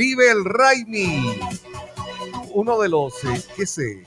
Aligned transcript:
Vive 0.00 0.30
el 0.30 0.46
Raimi. 0.46 1.38
Uno 2.54 2.80
de 2.80 2.88
los, 2.88 3.22
eh, 3.22 3.44
qué 3.54 3.66
sé, 3.66 4.06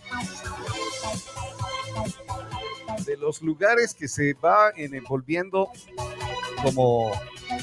de 3.05 3.18
los 3.18 3.44
lugares 3.44 3.94
que 3.94 4.08
se 4.08 4.34
va 4.34 4.71
envolviendo 4.76 5.70
como, 6.64 7.12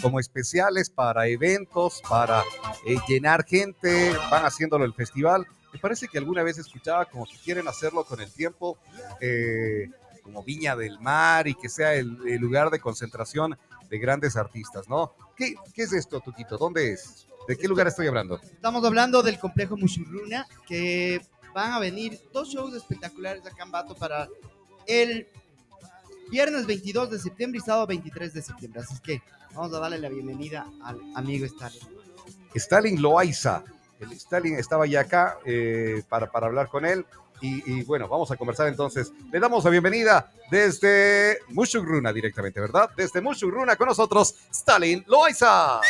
como 0.01 0.21
especiales 0.21 0.91
para 0.91 1.27
eventos, 1.27 2.01
para 2.09 2.45
eh, 2.87 2.99
llenar 3.09 3.45
gente, 3.45 4.13
van 4.31 4.45
haciéndolo 4.45 4.85
el 4.85 4.95
festival. 4.95 5.45
Me 5.73 5.81
parece 5.81 6.07
que 6.07 6.18
alguna 6.18 6.45
vez 6.45 6.57
escuchaba 6.57 7.07
como 7.07 7.26
que 7.26 7.37
quieren 7.39 7.67
hacerlo 7.67 8.04
con 8.04 8.21
el 8.21 8.32
tiempo, 8.32 8.79
eh, 9.21 9.90
como 10.23 10.45
Viña 10.45 10.76
del 10.76 11.01
Mar 11.01 11.49
y 11.49 11.57
que 11.57 11.68
sea 11.68 11.95
el, 11.95 12.15
lugar 12.39 12.71
de 12.71 12.79
concentración 12.79 13.59
de 13.89 13.99
grandes 13.99 14.37
artistas, 14.37 14.89
¿no? 14.89 15.17
¿Qué, 15.35 15.57
qué 15.75 15.82
es 15.82 15.93
esto, 15.93 16.21
Tuquito? 16.21 16.57
¿Dónde 16.59 16.93
es? 16.93 17.26
¿De 17.49 17.57
qué 17.57 17.67
lugar 17.67 17.86
estoy 17.86 18.07
hablando? 18.07 18.40
Estamos 18.40 18.85
hablando 18.85 19.22
del 19.22 19.39
complejo 19.39 19.76
Mushurruna, 19.76 20.46
que 20.67 21.21
van 21.54 21.72
a 21.72 21.79
venir 21.79 22.21
dos 22.32 22.48
shows 22.48 22.75
espectaculares 22.75 23.44
acá 23.46 23.64
en 23.64 23.71
Bato 23.71 23.94
para 23.94 24.29
el 24.86 25.26
viernes 26.31 26.67
22 26.67 27.11
de 27.11 27.18
septiembre 27.18 27.61
y 27.62 27.67
sábado 27.67 27.86
23 27.86 28.32
de 28.32 28.43
septiembre. 28.43 28.82
Así 28.82 29.00
que 29.00 29.22
vamos 29.54 29.75
a 29.75 29.81
darle 29.81 29.98
la 29.98 30.08
bienvenida 30.08 30.67
al 30.84 31.00
amigo 31.17 31.45
Stalin. 31.46 31.81
Stalin 32.55 33.03
Loaiza. 33.03 33.64
El 33.98 34.12
Stalin 34.12 34.55
estaba 34.59 34.86
ya 34.86 35.00
acá 35.00 35.39
eh, 35.45 36.03
para, 36.09 36.31
para 36.31 36.47
hablar 36.47 36.69
con 36.69 36.84
él. 36.84 37.05
Y, 37.43 37.62
y, 37.72 37.83
bueno, 37.84 38.06
vamos 38.06 38.31
a 38.31 38.37
conversar 38.37 38.69
entonces. 38.69 39.12
Le 39.33 39.41
damos 39.41 39.65
la 39.65 39.70
bienvenida 39.70 40.31
desde 40.50 41.39
Mushugruna 41.48 42.12
directamente, 42.12 42.61
¿verdad? 42.61 42.91
Desde 42.95 43.20
Mushugruna 43.22 43.77
con 43.77 43.89
nosotros, 43.89 44.34
Stalin 44.50 45.03
Loaiza. 45.06 45.81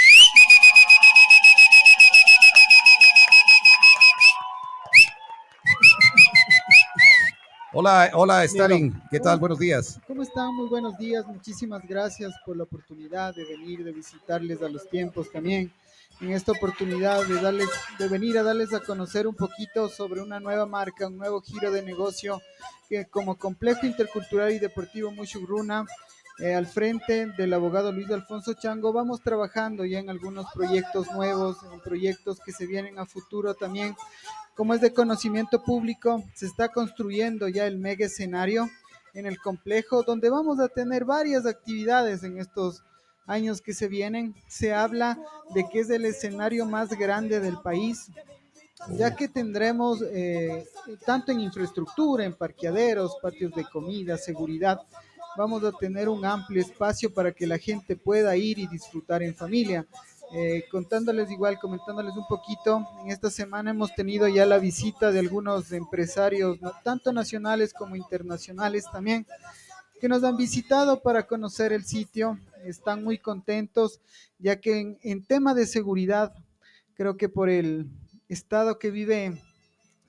Hola, 7.72 8.10
hola 8.14 8.42
Stalin, 8.42 9.00
¿qué 9.12 9.20
tal? 9.20 9.38
Buenos 9.38 9.60
días. 9.60 10.00
¿Cómo 10.08 10.24
están? 10.24 10.52
Muy 10.56 10.68
buenos 10.68 10.98
días. 10.98 11.24
Muchísimas 11.24 11.86
gracias 11.86 12.32
por 12.44 12.56
la 12.56 12.64
oportunidad 12.64 13.32
de 13.32 13.44
venir, 13.44 13.84
de 13.84 13.92
visitarles 13.92 14.60
a 14.60 14.68
los 14.68 14.88
tiempos 14.90 15.30
también. 15.30 15.72
En 16.20 16.32
esta 16.32 16.50
oportunidad 16.50 17.24
de, 17.26 17.40
darles, 17.40 17.68
de 17.96 18.08
venir 18.08 18.36
a 18.38 18.42
darles 18.42 18.74
a 18.74 18.80
conocer 18.80 19.28
un 19.28 19.36
poquito 19.36 19.88
sobre 19.88 20.20
una 20.20 20.40
nueva 20.40 20.66
marca, 20.66 21.06
un 21.06 21.16
nuevo 21.16 21.40
giro 21.42 21.70
de 21.70 21.82
negocio 21.82 22.42
que 22.88 23.04
como 23.04 23.38
Complejo 23.38 23.86
Intercultural 23.86 24.50
y 24.50 24.58
Deportivo 24.58 25.12
Mushugruna, 25.12 25.86
eh, 26.40 26.54
al 26.54 26.66
frente 26.66 27.26
del 27.38 27.52
abogado 27.54 27.92
Luis 27.92 28.10
Alfonso 28.10 28.54
Chango, 28.54 28.92
vamos 28.92 29.20
trabajando 29.20 29.84
ya 29.84 30.00
en 30.00 30.10
algunos 30.10 30.46
proyectos 30.52 31.06
nuevos, 31.12 31.58
en 31.72 31.78
proyectos 31.78 32.40
que 32.40 32.50
se 32.50 32.66
vienen 32.66 32.98
a 32.98 33.06
futuro 33.06 33.54
también 33.54 33.94
como 34.60 34.74
es 34.74 34.82
de 34.82 34.92
conocimiento 34.92 35.62
público, 35.62 36.22
se 36.34 36.44
está 36.44 36.68
construyendo 36.68 37.48
ya 37.48 37.66
el 37.66 37.78
mega 37.78 38.04
escenario 38.04 38.68
en 39.14 39.24
el 39.24 39.38
complejo, 39.40 40.02
donde 40.02 40.28
vamos 40.28 40.60
a 40.60 40.68
tener 40.68 41.06
varias 41.06 41.46
actividades 41.46 42.24
en 42.24 42.36
estos 42.36 42.82
años 43.26 43.62
que 43.62 43.72
se 43.72 43.88
vienen. 43.88 44.34
Se 44.48 44.74
habla 44.74 45.18
de 45.54 45.64
que 45.72 45.80
es 45.80 45.88
el 45.88 46.04
escenario 46.04 46.66
más 46.66 46.90
grande 46.90 47.40
del 47.40 47.56
país, 47.62 48.10
ya 48.90 49.16
que 49.16 49.28
tendremos 49.28 50.02
eh, 50.02 50.66
tanto 51.06 51.32
en 51.32 51.40
infraestructura, 51.40 52.26
en 52.26 52.34
parqueaderos, 52.34 53.16
patios 53.22 53.54
de 53.54 53.64
comida, 53.64 54.18
seguridad, 54.18 54.82
vamos 55.38 55.64
a 55.64 55.72
tener 55.72 56.06
un 56.06 56.22
amplio 56.26 56.60
espacio 56.60 57.14
para 57.14 57.32
que 57.32 57.46
la 57.46 57.56
gente 57.56 57.96
pueda 57.96 58.36
ir 58.36 58.58
y 58.58 58.66
disfrutar 58.66 59.22
en 59.22 59.34
familia. 59.34 59.86
Eh, 60.32 60.64
contándoles 60.70 61.30
igual, 61.30 61.58
comentándoles 61.58 62.16
un 62.16 62.26
poquito, 62.28 62.86
en 63.02 63.10
esta 63.10 63.30
semana 63.30 63.72
hemos 63.72 63.92
tenido 63.94 64.28
ya 64.28 64.46
la 64.46 64.58
visita 64.58 65.10
de 65.10 65.18
algunos 65.18 65.72
empresarios, 65.72 66.58
tanto 66.84 67.12
nacionales 67.12 67.74
como 67.74 67.96
internacionales 67.96 68.84
también, 68.92 69.26
que 70.00 70.08
nos 70.08 70.22
han 70.22 70.36
visitado 70.36 71.02
para 71.02 71.26
conocer 71.26 71.72
el 71.72 71.84
sitio, 71.84 72.38
están 72.64 73.02
muy 73.02 73.18
contentos, 73.18 74.00
ya 74.38 74.60
que 74.60 74.78
en, 74.78 74.98
en 75.02 75.24
tema 75.24 75.52
de 75.52 75.66
seguridad, 75.66 76.32
creo 76.94 77.16
que 77.16 77.28
por 77.28 77.50
el 77.50 77.90
estado 78.28 78.78
que 78.78 78.92
vive 78.92 79.42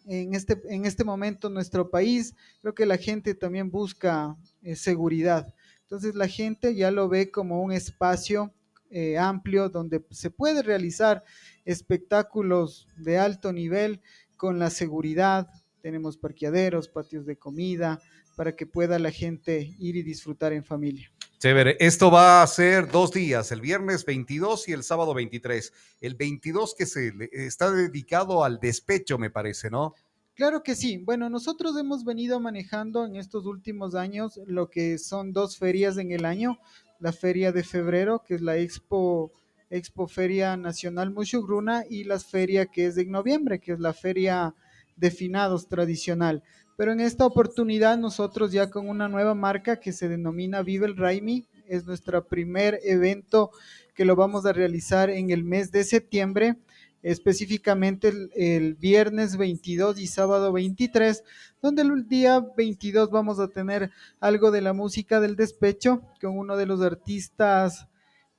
en 0.06 0.36
este, 0.36 0.62
en 0.70 0.86
este 0.86 1.04
momento 1.04 1.50
nuestro 1.50 1.90
país, 1.90 2.36
creo 2.62 2.76
que 2.76 2.86
la 2.86 2.98
gente 2.98 3.34
también 3.34 3.72
busca 3.72 4.36
eh, 4.62 4.76
seguridad. 4.76 5.54
Entonces 5.82 6.16
la 6.16 6.28
gente 6.28 6.76
ya 6.76 6.92
lo 6.92 7.10
ve 7.10 7.32
como 7.32 7.62
un 7.62 7.72
espacio 7.72 8.54
eh, 8.92 9.18
amplio 9.18 9.70
donde 9.70 10.06
se 10.12 10.30
puede 10.30 10.62
realizar 10.62 11.24
espectáculos 11.66 12.88
de 12.98 13.18
alto 13.18 13.54
nivel 13.54 14.02
con 14.36 14.60
la 14.60 14.70
seguridad. 14.70 15.48
Tenemos 15.82 16.18
parqueaderos, 16.18 16.90
patios 16.90 17.26
de 17.26 17.38
comida, 17.38 18.00
para 18.36 18.56
que 18.56 18.66
pueda 18.66 19.00
la 19.00 19.12
gente 19.12 19.74
ir 19.80 19.96
y 19.96 20.04
disfrutar 20.04 20.54
en 20.54 20.64
familia. 20.64 21.12
Chévere, 21.40 21.78
esto 21.80 22.12
va 22.12 22.44
a 22.44 22.48
ser 22.48 22.92
dos 22.92 23.12
días, 23.12 23.52
el 23.52 23.62
viernes 23.62 24.06
22 24.06 24.70
y 24.70 24.74
el 24.74 24.84
sábado 24.84 25.14
23. 25.14 25.74
El 26.02 26.16
22 26.16 26.76
que 26.76 26.86
se 26.86 27.14
está 27.32 27.72
dedicado 27.72 28.44
al 28.44 28.60
despecho, 28.60 29.18
me 29.18 29.32
parece, 29.32 29.70
¿no? 29.70 29.96
Claro 30.36 30.64
que 30.64 30.76
sí. 30.76 30.98
Bueno, 30.98 31.30
nosotros 31.30 31.78
hemos 31.78 32.04
venido 32.04 32.40
manejando 32.40 33.06
en 33.06 33.16
estos 33.16 33.46
últimos 33.46 33.96
años 33.96 34.40
lo 34.46 34.70
que 34.70 34.98
son 34.98 35.34
dos 35.34 35.58
ferias 35.58 35.98
en 35.98 36.12
el 36.12 36.26
año 36.26 36.58
la 37.02 37.12
feria 37.12 37.52
de 37.52 37.64
febrero, 37.64 38.24
que 38.26 38.36
es 38.36 38.42
la 38.42 38.58
Expo, 38.58 39.34
Expo 39.70 40.08
Feria 40.08 40.56
Nacional 40.56 41.12
Mushugruna, 41.12 41.84
y 41.90 42.06
la 42.06 42.20
feria 42.20 42.68
que 42.68 42.86
es 42.86 42.96
de 42.96 43.06
noviembre, 43.06 43.60
que 43.60 43.74
es 43.74 43.80
la 43.80 43.94
feria 43.94 44.56
de 44.96 45.12
finados 45.12 45.68
tradicional. 45.68 46.44
Pero 46.78 46.94
en 46.94 47.00
esta 47.00 47.26
oportunidad 47.26 47.98
nosotros 47.98 48.52
ya 48.52 48.70
con 48.70 48.88
una 48.88 49.10
nueva 49.10 49.36
marca 49.36 49.80
que 49.80 49.92
se 49.92 50.08
denomina 50.08 50.62
Vive 50.62 50.86
el 50.86 50.96
Raimi, 50.96 51.48
es 51.68 51.86
nuestro 51.86 52.28
primer 52.28 52.80
evento 52.84 53.52
que 53.96 54.06
lo 54.06 54.16
vamos 54.16 54.46
a 54.46 54.54
realizar 54.54 55.10
en 55.10 55.32
el 55.32 55.44
mes 55.44 55.72
de 55.72 55.84
septiembre 55.84 56.58
específicamente 57.04 58.12
el, 58.36 58.76
viernes 58.76 59.38
22 59.38 60.00
y 60.00 60.08
sábado 60.08 60.52
23, 60.52 61.24
donde 61.62 61.82
el 61.82 62.08
día 62.08 62.46
22 62.56 63.10
vamos 63.10 63.40
a 63.40 63.48
tener 63.48 63.92
algo 64.20 64.52
de 64.52 64.62
la 64.62 64.74
música 64.74 65.20
del 65.20 65.36
despecho 65.36 66.02
con 66.20 66.38
uno 66.38 66.58
de 66.58 66.66
los 66.66 66.82
artistas 66.82 67.88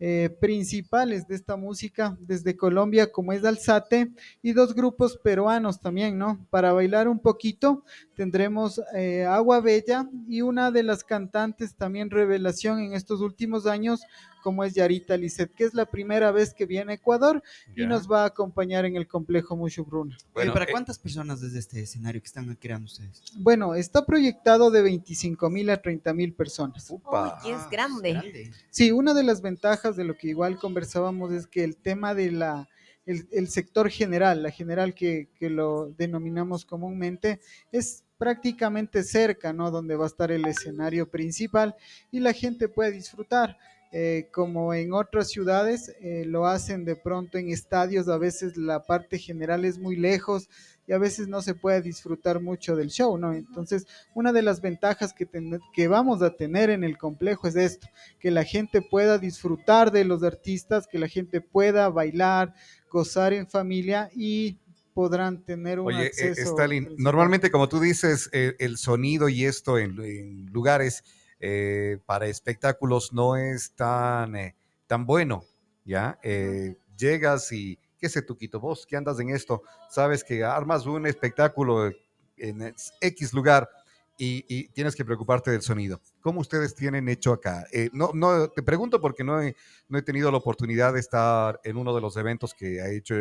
eh, 0.04 0.36
principales 0.40 1.28
de 1.28 1.36
esta 1.36 1.54
música 1.54 2.16
desde 2.18 2.56
Colombia, 2.56 3.12
como 3.12 3.32
es 3.32 3.44
Alzate, 3.44 4.10
y 4.42 4.52
dos 4.52 4.74
grupos 4.74 5.16
peruanos 5.16 5.78
también, 5.80 6.18
¿no? 6.18 6.44
Para 6.50 6.72
bailar 6.72 7.06
un 7.06 7.20
poquito 7.20 7.84
tendremos 8.16 8.80
eh, 8.96 9.24
Agua 9.24 9.60
Bella 9.60 10.08
y 10.26 10.42
una 10.42 10.72
de 10.72 10.82
las 10.82 11.04
cantantes 11.04 11.76
también 11.76 12.10
revelación 12.10 12.80
en 12.80 12.94
estos 12.94 13.20
últimos 13.20 13.64
años, 13.66 14.00
como 14.42 14.64
es 14.64 14.74
Yarita 14.74 15.16
Lisset, 15.16 15.54
que 15.54 15.64
es 15.64 15.72
la 15.72 15.86
primera 15.86 16.30
vez 16.30 16.52
que 16.52 16.66
viene 16.66 16.92
a 16.92 16.94
Ecuador 16.96 17.42
y 17.74 17.86
nos 17.86 18.10
va 18.10 18.24
a 18.24 18.26
acompañar 18.26 18.84
en 18.84 18.96
el 18.96 19.08
complejo 19.08 19.56
Mucho 19.56 19.84
Bruno. 19.84 20.14
Bueno, 20.34 20.52
¿Para 20.52 20.66
cuántas 20.66 20.98
personas 20.98 21.40
desde 21.40 21.60
este 21.60 21.80
escenario 21.80 22.20
que 22.20 22.26
están 22.26 22.54
creando 22.56 22.86
ustedes? 22.86 23.22
Bueno, 23.36 23.74
está 23.74 24.04
proyectado 24.04 24.70
de 24.70 24.82
25 24.82 25.48
mil 25.48 25.70
a 25.70 25.80
30 25.80 26.12
mil 26.12 26.34
personas. 26.34 26.90
Upa. 26.90 27.40
Uy, 27.44 27.52
es 27.52 27.70
grande. 27.70 28.10
Es 28.10 28.14
grande. 28.14 28.52
Sí, 28.70 28.90
una 28.90 29.14
de 29.14 29.22
las 29.22 29.40
ventajas 29.40 29.96
de 29.96 30.04
lo 30.04 30.16
que 30.16 30.28
igual 30.28 30.58
conversábamos 30.58 31.32
es 31.32 31.46
que 31.46 31.64
el 31.64 31.76
tema 31.76 32.14
de 32.14 32.32
la 32.32 32.68
el, 33.06 33.28
el 33.32 33.48
sector 33.48 33.90
general, 33.90 34.42
la 34.42 34.50
general 34.50 34.94
que, 34.94 35.28
que, 35.34 35.50
lo 35.50 35.92
denominamos 35.98 36.64
comúnmente, 36.64 37.40
es 37.72 38.04
prácticamente 38.16 39.02
cerca, 39.02 39.52
¿no? 39.52 39.70
Donde 39.70 39.96
va 39.96 40.04
a 40.04 40.08
estar 40.08 40.30
el 40.30 40.46
escenario 40.46 41.10
principal 41.10 41.74
y 42.10 42.20
la 42.20 42.32
gente 42.32 42.68
puede 42.68 42.92
disfrutar. 42.92 43.58
Eh, 43.94 44.30
como 44.32 44.72
en 44.72 44.94
otras 44.94 45.28
ciudades 45.28 45.94
eh, 46.00 46.24
lo 46.26 46.46
hacen 46.46 46.86
de 46.86 46.96
pronto 46.96 47.36
en 47.36 47.50
estadios, 47.50 48.08
a 48.08 48.16
veces 48.16 48.56
la 48.56 48.86
parte 48.86 49.18
general 49.18 49.66
es 49.66 49.78
muy 49.78 49.96
lejos 49.96 50.48
y 50.86 50.92
a 50.92 50.98
veces 50.98 51.28
no 51.28 51.42
se 51.42 51.54
puede 51.54 51.82
disfrutar 51.82 52.40
mucho 52.40 52.74
del 52.74 52.88
show, 52.88 53.18
¿no? 53.18 53.34
Entonces, 53.34 53.86
una 54.14 54.32
de 54.32 54.40
las 54.40 54.62
ventajas 54.62 55.12
que, 55.12 55.26
ten 55.26 55.60
que 55.74 55.88
vamos 55.88 56.22
a 56.22 56.34
tener 56.34 56.70
en 56.70 56.84
el 56.84 56.96
complejo 56.96 57.46
es 57.46 57.54
esto, 57.54 57.86
que 58.18 58.30
la 58.30 58.44
gente 58.44 58.80
pueda 58.80 59.18
disfrutar 59.18 59.92
de 59.92 60.06
los 60.06 60.22
artistas, 60.22 60.86
que 60.86 60.98
la 60.98 61.08
gente 61.08 61.42
pueda 61.42 61.90
bailar, 61.90 62.54
gozar 62.90 63.34
en 63.34 63.46
familia 63.46 64.08
y 64.14 64.56
podrán 64.94 65.44
tener 65.44 65.80
un 65.80 65.88
Oye, 65.88 66.06
acceso. 66.06 66.40
Eh, 66.40 66.44
Stalin, 66.44 66.94
normalmente 66.96 67.50
como 67.50 67.68
tú 67.68 67.78
dices, 67.78 68.30
eh, 68.32 68.56
el 68.58 68.78
sonido 68.78 69.28
y 69.28 69.44
esto 69.44 69.78
en, 69.78 70.00
en 70.00 70.46
lugares 70.46 71.04
eh, 71.44 71.98
para 72.06 72.28
espectáculos 72.28 73.12
no 73.12 73.36
es 73.36 73.72
tan, 73.74 74.36
eh, 74.36 74.54
tan 74.86 75.04
bueno, 75.04 75.42
¿ya? 75.84 76.16
Eh, 76.22 76.76
llegas 76.96 77.50
y, 77.50 77.80
qué 77.98 78.08
sé 78.08 78.22
tú, 78.22 78.36
Quito, 78.36 78.60
vos 78.60 78.86
que 78.86 78.96
andas 78.96 79.18
en 79.18 79.30
esto, 79.30 79.64
sabes 79.90 80.22
que 80.22 80.44
armas 80.44 80.86
un 80.86 81.04
espectáculo 81.04 81.90
en 82.36 82.72
X 83.00 83.32
lugar 83.32 83.68
y, 84.16 84.44
y 84.48 84.68
tienes 84.68 84.94
que 84.94 85.04
preocuparte 85.04 85.50
del 85.50 85.62
sonido. 85.62 86.00
¿Cómo 86.20 86.40
ustedes 86.40 86.76
tienen 86.76 87.08
hecho 87.08 87.32
acá? 87.32 87.66
Eh, 87.72 87.90
no, 87.92 88.12
no, 88.14 88.46
te 88.46 88.62
pregunto 88.62 89.00
porque 89.00 89.24
no 89.24 89.42
he, 89.42 89.56
no 89.88 89.98
he 89.98 90.02
tenido 90.02 90.30
la 90.30 90.38
oportunidad 90.38 90.92
de 90.92 91.00
estar 91.00 91.60
en 91.64 91.76
uno 91.76 91.92
de 91.92 92.00
los 92.00 92.16
eventos 92.16 92.54
que 92.54 92.80
ha 92.80 92.88
hecho 92.88 93.16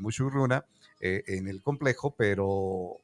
Mushuruna, 0.00 0.64
en 1.00 1.48
el 1.48 1.60
complejo, 1.62 2.14
pero 2.16 3.02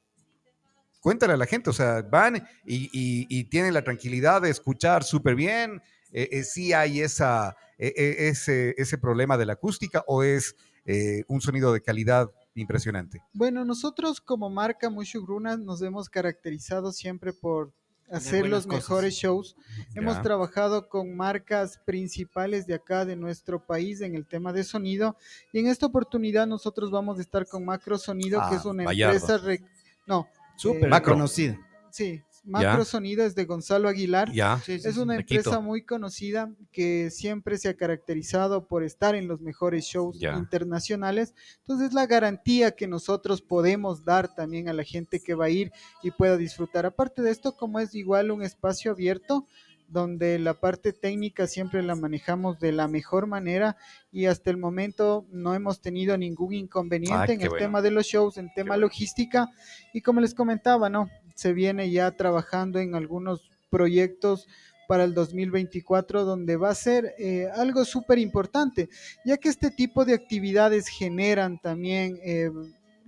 cuéntale 1.08 1.32
a 1.32 1.36
la 1.38 1.46
gente, 1.46 1.70
o 1.70 1.72
sea, 1.72 2.02
van 2.02 2.36
y, 2.66 2.90
y- 2.92 3.26
y 3.30 3.44
tienen 3.44 3.72
la 3.72 3.82
tranquilidad 3.82 4.42
de 4.42 4.50
escuchar 4.50 5.04
súper 5.04 5.34
bien, 5.36 5.80
eh, 6.12 6.28
eh, 6.32 6.44
sí 6.44 6.74
hay 6.74 7.00
esa, 7.00 7.56
eh, 7.78 7.94
eh, 7.96 8.28
ese, 8.28 8.74
ese 8.76 8.98
problema 8.98 9.38
de 9.38 9.46
la 9.46 9.54
acústica 9.54 10.04
o 10.06 10.22
es 10.22 10.54
eh, 10.84 11.22
un 11.26 11.40
sonido 11.40 11.72
de 11.72 11.80
calidad 11.80 12.28
impresionante. 12.54 13.22
Bueno, 13.32 13.64
nosotros 13.64 14.20
como 14.20 14.50
marca 14.50 14.90
Mushugruna 14.90 15.56
nos 15.56 15.80
hemos 15.80 16.10
caracterizado 16.10 16.92
siempre 16.92 17.32
por 17.32 17.72
hacer 18.10 18.46
los 18.46 18.66
cosas. 18.66 18.82
mejores 18.90 19.14
shows. 19.14 19.56
Hemos 19.94 20.20
trabajado 20.20 20.90
con 20.90 21.16
marcas 21.16 21.78
principales 21.86 22.66
de 22.66 22.74
acá, 22.74 23.06
de 23.06 23.16
nuestro 23.16 23.64
país, 23.64 24.02
en 24.02 24.14
el 24.14 24.26
tema 24.26 24.52
de 24.52 24.62
sonido. 24.62 25.16
Y 25.54 25.60
en 25.60 25.68
esta 25.68 25.86
oportunidad 25.86 26.46
nosotros 26.46 26.90
vamos 26.90 27.16
a 27.18 27.22
estar 27.22 27.46
con 27.46 27.64
Macro 27.64 27.96
Sonido, 27.96 28.40
que 28.46 28.56
Ah, 28.56 28.58
es 28.58 28.64
una 28.66 28.84
Vallardo. 28.84 29.14
empresa... 29.14 29.38
re- 29.38 29.62
No, 30.06 30.26
Súper 30.58 30.92
Eh, 30.92 31.02
conocida. 31.02 31.58
sí, 31.90 32.20
Macro 32.44 32.78
Ya. 32.78 32.84
Sonido 32.84 33.24
es 33.26 33.34
de 33.34 33.44
Gonzalo 33.44 33.88
Aguilar. 33.88 34.32
Ya. 34.32 34.60
Es 34.66 34.96
una 34.96 35.16
empresa 35.16 35.60
muy 35.60 35.82
conocida 35.84 36.50
que 36.72 37.10
siempre 37.10 37.58
se 37.58 37.68
ha 37.68 37.74
caracterizado 37.76 38.66
por 38.66 38.82
estar 38.84 39.14
en 39.14 39.28
los 39.28 39.40
mejores 39.42 39.84
shows 39.84 40.18
Ya. 40.18 40.34
internacionales. 40.36 41.34
Entonces, 41.58 41.92
la 41.92 42.06
garantía 42.06 42.70
que 42.72 42.86
nosotros 42.86 43.42
podemos 43.42 44.04
dar 44.04 44.34
también 44.34 44.68
a 44.68 44.72
la 44.72 44.84
gente 44.84 45.20
que 45.20 45.34
va 45.34 45.46
a 45.46 45.50
ir 45.50 45.72
y 46.02 46.10
pueda 46.10 46.36
disfrutar. 46.38 46.86
Aparte 46.86 47.20
de 47.22 47.30
esto, 47.30 47.54
como 47.54 47.80
es 47.80 47.94
igual 47.94 48.30
un 48.30 48.42
espacio 48.42 48.92
abierto, 48.92 49.46
donde 49.88 50.38
la 50.38 50.54
parte 50.54 50.92
técnica 50.92 51.46
siempre 51.46 51.82
la 51.82 51.94
manejamos 51.94 52.58
de 52.60 52.72
la 52.72 52.88
mejor 52.88 53.26
manera 53.26 53.76
y 54.12 54.26
hasta 54.26 54.50
el 54.50 54.58
momento 54.58 55.26
no 55.30 55.54
hemos 55.54 55.80
tenido 55.80 56.16
ningún 56.16 56.54
inconveniente 56.54 57.32
Ah, 57.32 57.34
en 57.34 57.40
el 57.40 57.48
bueno. 57.48 57.64
tema 57.64 57.82
de 57.82 57.90
los 57.90 58.06
shows, 58.06 58.36
en 58.36 58.52
tema 58.54 58.76
logística 58.76 59.50
y 59.92 60.02
como 60.02 60.20
les 60.20 60.34
comentaba, 60.34 60.88
¿no? 60.90 61.08
Se 61.34 61.52
viene 61.52 61.90
ya 61.90 62.10
trabajando 62.12 62.78
en 62.78 62.94
algunos 62.94 63.50
proyectos 63.70 64.46
para 64.88 65.04
el 65.04 65.12
2024 65.14 66.24
donde 66.24 66.56
va 66.56 66.70
a 66.70 66.74
ser 66.74 67.14
eh, 67.18 67.48
algo 67.54 67.84
súper 67.84 68.18
importante, 68.18 68.88
ya 69.24 69.36
que 69.36 69.50
este 69.50 69.70
tipo 69.70 70.04
de 70.04 70.14
actividades 70.14 70.88
generan 70.88 71.58
también 71.60 72.18
eh, 72.22 72.50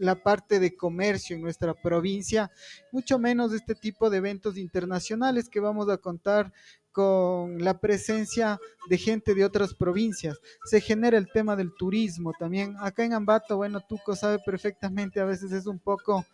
la 0.01 0.17
parte 0.17 0.59
de 0.59 0.75
comercio 0.75 1.37
en 1.37 1.43
nuestra 1.43 1.75
provincia, 1.75 2.51
mucho 2.91 3.19
menos 3.19 3.53
este 3.53 3.75
tipo 3.75 4.09
de 4.09 4.17
eventos 4.17 4.57
internacionales 4.57 5.49
que 5.49 5.61
vamos 5.61 5.91
a 5.91 5.99
contar 5.99 6.53
con 6.91 7.63
la 7.63 7.79
presencia 7.79 8.59
de 8.89 8.97
gente 8.97 9.35
de 9.35 9.45
otras 9.45 9.75
provincias. 9.75 10.39
Se 10.65 10.81
genera 10.81 11.19
el 11.19 11.31
tema 11.31 11.55
del 11.55 11.73
turismo 11.75 12.33
también. 12.39 12.75
Acá 12.81 13.05
en 13.05 13.13
Ambato, 13.13 13.59
bueno, 13.59 13.81
Tuco 13.81 14.17
sabe 14.17 14.39
perfectamente, 14.45 15.21
a 15.21 15.27
veces 15.27 15.53
es 15.53 15.67
un 15.67 15.79
poco 15.79 16.25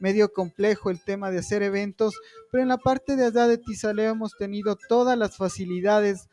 medio 0.00 0.32
complejo 0.32 0.90
el 0.90 1.00
tema 1.00 1.30
de 1.30 1.38
hacer 1.38 1.62
eventos, 1.62 2.14
pero 2.50 2.62
en 2.62 2.68
la 2.68 2.78
parte 2.78 3.16
de 3.16 3.26
allá 3.26 3.46
de 3.46 3.58
Tizaleo 3.58 4.12
hemos 4.12 4.36
tenido 4.36 4.76
todas 4.88 5.16
las 5.16 5.36
facilidades 5.36 6.28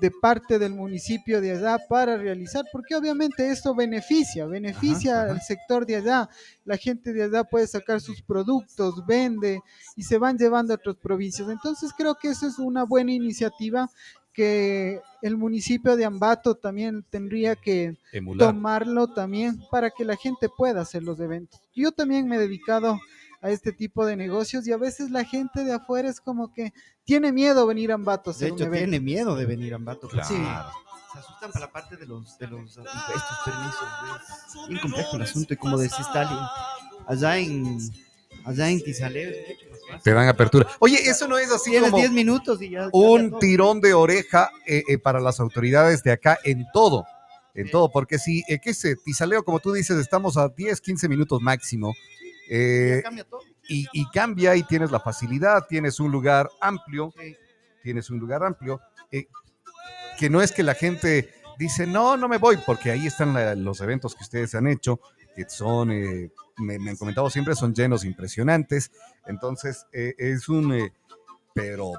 de 0.00 0.10
parte 0.10 0.58
del 0.58 0.74
municipio 0.74 1.40
de 1.40 1.52
allá 1.52 1.78
para 1.88 2.16
realizar, 2.16 2.64
porque 2.72 2.94
obviamente 2.94 3.50
esto 3.50 3.74
beneficia, 3.74 4.46
beneficia 4.46 5.22
ajá. 5.22 5.32
al 5.32 5.40
sector 5.40 5.86
de 5.86 5.96
allá. 5.96 6.28
La 6.64 6.76
gente 6.76 7.12
de 7.12 7.24
allá 7.24 7.44
puede 7.44 7.66
sacar 7.66 8.00
sus 8.00 8.22
productos, 8.22 9.04
vende 9.06 9.60
y 9.96 10.02
se 10.02 10.18
van 10.18 10.38
llevando 10.38 10.72
a 10.72 10.76
otras 10.76 10.96
provincias. 10.96 11.48
Entonces 11.48 11.92
creo 11.96 12.16
que 12.16 12.28
eso 12.28 12.46
es 12.46 12.58
una 12.58 12.84
buena 12.84 13.12
iniciativa 13.12 13.90
que 14.38 15.02
el 15.20 15.36
municipio 15.36 15.96
de 15.96 16.04
Ambato 16.04 16.54
también 16.54 17.04
tendría 17.10 17.56
que 17.56 17.96
Emular. 18.12 18.50
tomarlo 18.50 19.08
también 19.08 19.60
para 19.68 19.90
que 19.90 20.04
la 20.04 20.14
gente 20.14 20.48
pueda 20.48 20.80
hacer 20.82 21.02
los 21.02 21.18
eventos. 21.18 21.60
Yo 21.74 21.90
también 21.90 22.28
me 22.28 22.36
he 22.36 22.38
dedicado 22.38 23.00
a 23.42 23.50
este 23.50 23.72
tipo 23.72 24.06
de 24.06 24.14
negocios 24.14 24.64
y 24.68 24.70
a 24.72 24.76
veces 24.76 25.10
la 25.10 25.24
gente 25.24 25.64
de 25.64 25.72
afuera 25.72 26.08
es 26.08 26.20
como 26.20 26.52
que 26.52 26.72
tiene 27.02 27.32
miedo 27.32 27.66
venir 27.66 27.90
a 27.90 27.96
Ambato 27.96 28.30
a 28.30 28.32
De 28.32 28.36
hacer 28.36 28.52
un 28.52 28.60
evento. 28.60 28.78
tiene 28.78 29.00
miedo 29.00 29.34
de 29.34 29.44
venir 29.44 29.72
a 29.72 29.76
Ambato. 29.76 30.06
Claro. 30.06 30.28
Sí. 30.28 30.36
Se 30.36 31.18
asustan 31.18 31.50
para 31.50 31.66
la 31.66 31.72
parte 31.72 31.96
de 31.96 32.06
los, 32.06 32.38
de 32.38 32.46
los 32.46 32.76
impuestos, 32.76 33.38
permisos. 33.44 33.88
Es 34.62 34.68
bien 34.68 34.80
complejo 34.80 35.16
el 35.16 35.22
asunto. 35.22 35.52
Y 35.52 35.56
como 35.56 35.78
decía 35.78 35.98
Stalin, 35.98 36.38
allá 37.08 37.38
en, 37.38 37.78
allá 38.48 38.68
en 38.70 38.82
Tizaleo 38.82 39.30
es 39.30 39.48
mucho 39.48 39.70
más 39.70 39.80
fácil. 39.80 40.02
Te 40.02 40.12
dan 40.12 40.28
apertura. 40.28 40.66
Oye, 40.80 40.96
eso 41.08 41.26
no 41.28 41.38
es 41.38 41.50
así 41.50 41.70
Tienes 41.70 41.90
como 41.90 42.00
10 42.02 42.12
minutos 42.12 42.60
y 42.62 42.70
ya. 42.70 42.88
un 42.92 43.38
tirón 43.38 43.80
de 43.80 43.94
oreja 43.94 44.50
eh, 44.66 44.82
eh, 44.88 44.98
para 44.98 45.20
las 45.20 45.40
autoridades 45.40 46.02
de 46.02 46.12
acá 46.12 46.38
en 46.44 46.66
todo, 46.72 47.04
en 47.54 47.66
Sí. 47.66 47.70
todo, 47.72 47.90
porque 47.90 48.18
si, 48.18 48.42
eh, 48.48 48.58
qué 48.62 48.74
sé, 48.74 48.96
Tizaleo, 48.96 49.42
como 49.44 49.58
tú 49.60 49.72
dices, 49.72 49.96
estamos 49.98 50.36
a 50.36 50.48
10, 50.48 50.80
15 50.80 51.08
minutos 51.08 51.40
máximo, 51.40 51.94
eh, 52.50 52.96
Ya 52.96 53.02
cambia 53.02 53.24
todo. 53.24 53.40
y, 53.68 53.86
y 53.92 54.08
cambia 54.10 54.56
y 54.56 54.62
tienes 54.62 54.90
la 54.90 55.00
facilidad, 55.00 55.66
tienes 55.68 56.00
un 56.00 56.10
lugar 56.12 56.48
amplio, 56.60 57.12
Sí. 57.20 57.36
tienes 57.82 58.10
un 58.10 58.18
lugar 58.18 58.42
amplio, 58.44 58.80
eh, 59.10 59.26
que 60.18 60.28
no 60.30 60.42
es 60.42 60.52
que 60.52 60.62
la 60.62 60.74
gente 60.74 61.30
dice, 61.58 61.86
no, 61.86 62.16
no 62.16 62.28
me 62.28 62.38
voy, 62.38 62.56
porque 62.64 62.90
ahí 62.90 63.06
están 63.06 63.34
la- 63.34 63.54
los 63.54 63.80
eventos 63.80 64.14
que 64.14 64.22
ustedes 64.22 64.54
han 64.54 64.66
hecho, 64.68 65.00
que 65.44 65.48
son, 65.50 65.90
eh, 65.92 66.30
me, 66.56 66.78
me 66.78 66.90
han 66.90 66.96
comentado 66.96 67.30
siempre, 67.30 67.54
son 67.54 67.72
llenos 67.74 68.04
impresionantes, 68.04 68.90
entonces 69.26 69.86
eh, 69.92 70.14
es 70.18 70.48
un, 70.48 70.72
eh, 70.74 70.92
pero 71.54 71.92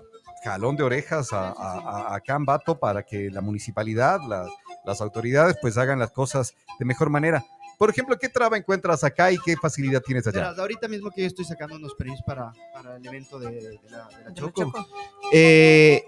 jalón 0.43 0.75
de 0.75 0.83
orejas 0.83 1.31
a, 1.33 1.49
a, 1.49 1.79
a- 1.79 2.15
a 2.15 2.19
Cambato 2.21 2.79
para 2.79 3.03
que 3.03 3.29
la 3.29 3.41
municipalidad, 3.41 4.19
la- 4.27 4.47
las 4.85 5.01
autoridades, 5.01 5.57
pues 5.61 5.77
hagan 5.77 5.99
las 5.99 6.11
cosas 6.11 6.53
de 6.79 6.85
mejor 6.85 7.09
manera. 7.09 7.43
Por 7.77 7.89
ejemplo, 7.89 8.17
¿qué 8.17 8.27
traba 8.27 8.57
encuentras 8.57 9.03
acá 9.05 9.31
y 9.31 9.37
qué 9.37 9.55
facilidad 9.55 10.01
tienes 10.01 10.27
allá? 10.27 10.39
Verás, 10.41 10.59
ahorita 10.59 10.87
mismo 10.89 11.11
que 11.11 11.21
yo 11.21 11.27
estoy 11.27 11.45
sacando 11.45 11.75
unos 11.77 11.93
permisos 11.95 12.23
para, 12.25 12.51
para 12.73 12.97
el 12.97 13.05
evento 13.07 13.39
de, 13.39 13.51
de 13.51 13.79
la, 13.89 14.07
de 14.07 14.11
la 14.11 14.17
De 14.17 14.23
la 14.25 14.33
Choco. 14.33 14.63
Choco. 14.63 14.85
Eh, 15.31 16.03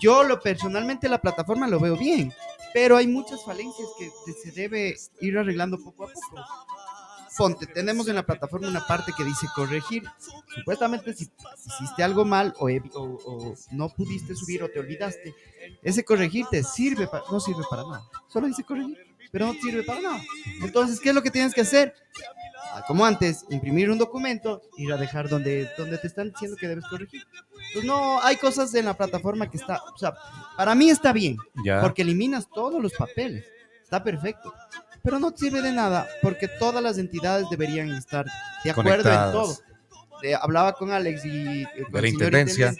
yo 0.00 0.22
lo 0.22 0.38
personalmente 0.40 1.08
la 1.08 1.18
plataforma 1.20 1.66
lo 1.66 1.80
veo 1.80 1.96
bien, 1.96 2.32
pero 2.74 2.96
hay 2.98 3.06
muchas 3.06 3.42
falencias 3.44 3.88
que 3.98 4.32
se 4.34 4.50
debe 4.50 4.94
ir 5.20 5.38
arreglando 5.38 5.78
poco 5.78 6.04
a 6.04 6.08
poco. 6.08 6.44
Ponte, 7.36 7.66
tenemos 7.66 8.06
en 8.08 8.14
la 8.16 8.22
plataforma 8.24 8.68
una 8.68 8.86
parte 8.86 9.12
que 9.16 9.24
dice 9.24 9.46
corregir. 9.56 10.04
Supuestamente 10.54 11.14
si 11.14 11.30
hiciste 11.66 12.02
algo 12.02 12.24
mal 12.24 12.54
o, 12.58 12.68
no 13.72 13.88
pudiste 13.88 14.34
subir 14.36 14.62
o 14.62 14.68
te 14.68 14.78
olvidaste, 14.80 15.34
ese 15.82 16.04
corregir 16.04 16.46
te 16.50 16.62
sirve, 16.62 17.06
pa- 17.08 17.24
no 17.32 17.40
sirve 17.40 17.62
para 17.70 17.82
nada. 17.82 18.04
Solo 18.28 18.46
dice 18.46 18.62
corregir, 18.62 18.98
pero 19.32 19.46
no 19.46 19.54
sirve 19.54 19.82
para 19.82 20.00
nada. 20.00 20.22
Entonces, 20.62 21.00
¿qué 21.00 21.08
es 21.08 21.14
lo 21.14 21.22
que 21.22 21.30
tienes 21.30 21.54
que 21.54 21.62
hacer? 21.62 21.94
Como 22.86 23.04
antes, 23.06 23.44
imprimir 23.50 23.90
un 23.90 23.98
documento, 23.98 24.60
ir 24.76 24.92
a 24.92 24.96
dejar 24.96 25.28
donde, 25.28 25.70
donde 25.78 25.96
te 25.98 26.06
están 26.06 26.30
diciendo 26.30 26.56
que 26.60 26.68
debes 26.68 26.84
corregir. 26.86 27.22
Pues 27.72 27.84
no, 27.84 28.20
hay 28.22 28.36
cosas 28.36 28.74
en 28.74 28.84
la 28.84 28.94
plataforma 28.94 29.50
que 29.50 29.56
está, 29.56 29.80
o 29.94 29.96
sea, 29.96 30.14
para 30.56 30.74
mí 30.74 30.90
está 30.90 31.12
bien, 31.12 31.36
Ya. 31.64 31.80
porque 31.80 32.02
eliminas 32.02 32.48
todos 32.52 32.82
los 32.82 32.92
papeles, 32.92 33.44
está 33.82 34.02
perfecto. 34.02 34.52
Pero 35.02 35.18
no 35.18 35.30
te 35.32 35.38
sirve 35.38 35.60
de 35.62 35.72
nada, 35.72 36.06
porque 36.22 36.48
todas 36.48 36.82
las 36.82 36.98
entidades 36.98 37.46
deberían 37.50 37.90
estar 37.92 38.26
de 38.64 38.70
acuerdo 38.70 38.90
en 38.90 39.02
Conectadas. 39.02 39.32
todo. 39.32 39.58
Eh, 40.22 40.34
hablaba 40.40 40.72
con 40.72 40.90
Alex 40.90 41.24
y 41.26 41.62
eh, 41.62 41.68
con 41.82 41.92
De 41.92 42.02
la 42.02 42.08
intendencia. 42.08 42.74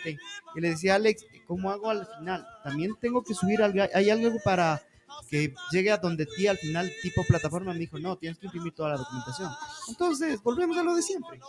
y 0.54 0.60
le 0.60 0.70
decía, 0.70 0.94
Alex, 0.94 1.24
¿cómo 1.46 1.70
hago 1.70 1.90
al 1.90 2.06
final? 2.18 2.46
También 2.62 2.92
tengo 3.00 3.22
que 3.22 3.34
subir 3.34 3.62
algo, 3.62 3.82
hay 3.92 4.08
algo 4.10 4.38
para 4.42 4.80
que 5.28 5.54
llegue 5.72 5.90
a 5.90 5.98
donde 5.98 6.26
ti 6.26 6.46
al 6.46 6.58
final, 6.58 6.90
tipo 7.02 7.24
plataforma, 7.24 7.72
me 7.72 7.78
dijo, 7.78 7.98
no, 7.98 8.16
tienes 8.16 8.38
que 8.38 8.46
imprimir 8.46 8.74
toda 8.74 8.90
la 8.90 8.96
documentación. 8.96 9.50
Entonces, 9.88 10.42
volvemos 10.42 10.76
a 10.78 10.82
lo 10.82 10.94
de 10.94 11.02
siempre. 11.02 11.40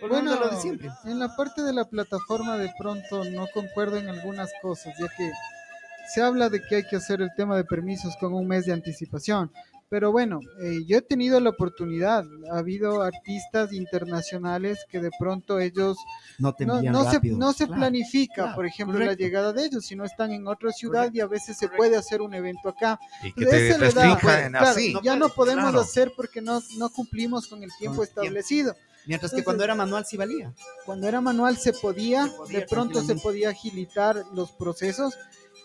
Volvemos 0.00 0.36
a 0.36 0.40
lo 0.40 0.50
de 0.50 0.56
siempre. 0.60 0.90
en 1.04 1.18
la 1.18 1.34
parte 1.36 1.62
de 1.62 1.72
la 1.72 1.88
plataforma 1.88 2.56
de 2.56 2.72
pronto 2.78 3.24
no 3.24 3.46
concuerdo 3.52 3.96
en 3.96 4.08
algunas 4.08 4.50
cosas, 4.62 4.94
ya 4.98 5.08
que 5.08 5.30
se 6.08 6.22
habla 6.22 6.48
de 6.48 6.60
que 6.62 6.76
hay 6.76 6.84
que 6.84 6.96
hacer 6.96 7.22
el 7.22 7.34
tema 7.34 7.56
de 7.56 7.64
permisos 7.64 8.16
con 8.16 8.34
un 8.34 8.46
mes 8.46 8.66
de 8.66 8.72
anticipación. 8.72 9.50
Pero 9.90 10.10
bueno, 10.10 10.40
eh, 10.60 10.80
yo 10.86 10.98
he 10.98 11.02
tenido 11.02 11.38
la 11.40 11.50
oportunidad, 11.50 12.24
ha 12.52 12.58
habido 12.58 13.02
artistas 13.02 13.72
internacionales 13.72 14.78
que 14.90 14.98
de 15.00 15.10
pronto 15.18 15.60
ellos 15.60 15.96
No 16.38 16.54
no, 16.60 16.82
no 16.82 17.10
se, 17.10 17.20
no 17.30 17.52
se 17.52 17.66
Claro, 17.66 17.80
planifica, 17.80 18.34
claro, 18.34 18.54
por 18.56 18.66
ejemplo, 18.66 18.98
la 18.98 19.12
llegada 19.14 19.52
de 19.52 19.66
ellos, 19.66 19.84
sino 19.86 20.04
están 20.04 20.32
en 20.32 20.48
otra 20.48 20.72
ciudad 20.72 21.10
y 21.12 21.20
a 21.20 21.26
veces 21.26 21.56
se 21.58 21.68
puede 21.68 21.96
hacer 21.96 22.22
un 22.22 22.34
evento 22.34 22.70
acá. 22.70 22.98
Y 23.22 23.32
que 23.32 23.44
Ese 23.44 23.50
te 23.50 23.62
le 23.62 23.68
da- 23.70 23.78
restrinjan 23.78 24.50
claro, 24.52 24.66
así. 24.66 24.92
no 24.94 25.02
ya 25.02 25.16
no 25.16 25.28
podemos 25.28 25.64
claro. 25.70 25.80
hacer 25.80 26.12
porque 26.16 26.40
no, 26.40 26.60
no 26.78 26.90
cumplimos 26.90 27.46
con 27.46 27.62
el 27.62 27.70
tiempo 27.78 27.96
Con 27.98 28.04
el 28.06 28.08
tiempo. 28.10 28.22
establecido. 28.22 28.74
Mientras 29.06 29.32
que 29.32 29.36
Entonces- 29.40 29.44
cuando 29.44 29.64
era 29.64 29.74
manual 29.74 30.06
sí 30.06 30.16
valía. 30.16 30.52
Cuando 30.86 31.06
era 31.06 31.20
manual 31.20 31.56
se 31.58 31.72
podía, 31.74 32.24
Se 32.24 32.30
podía 32.36 32.58
de 32.60 32.66
pronto 32.66 33.02
se 33.02 33.14
podía 33.16 33.50
agilitar 33.50 34.24
los 34.32 34.50
procesos 34.52 35.14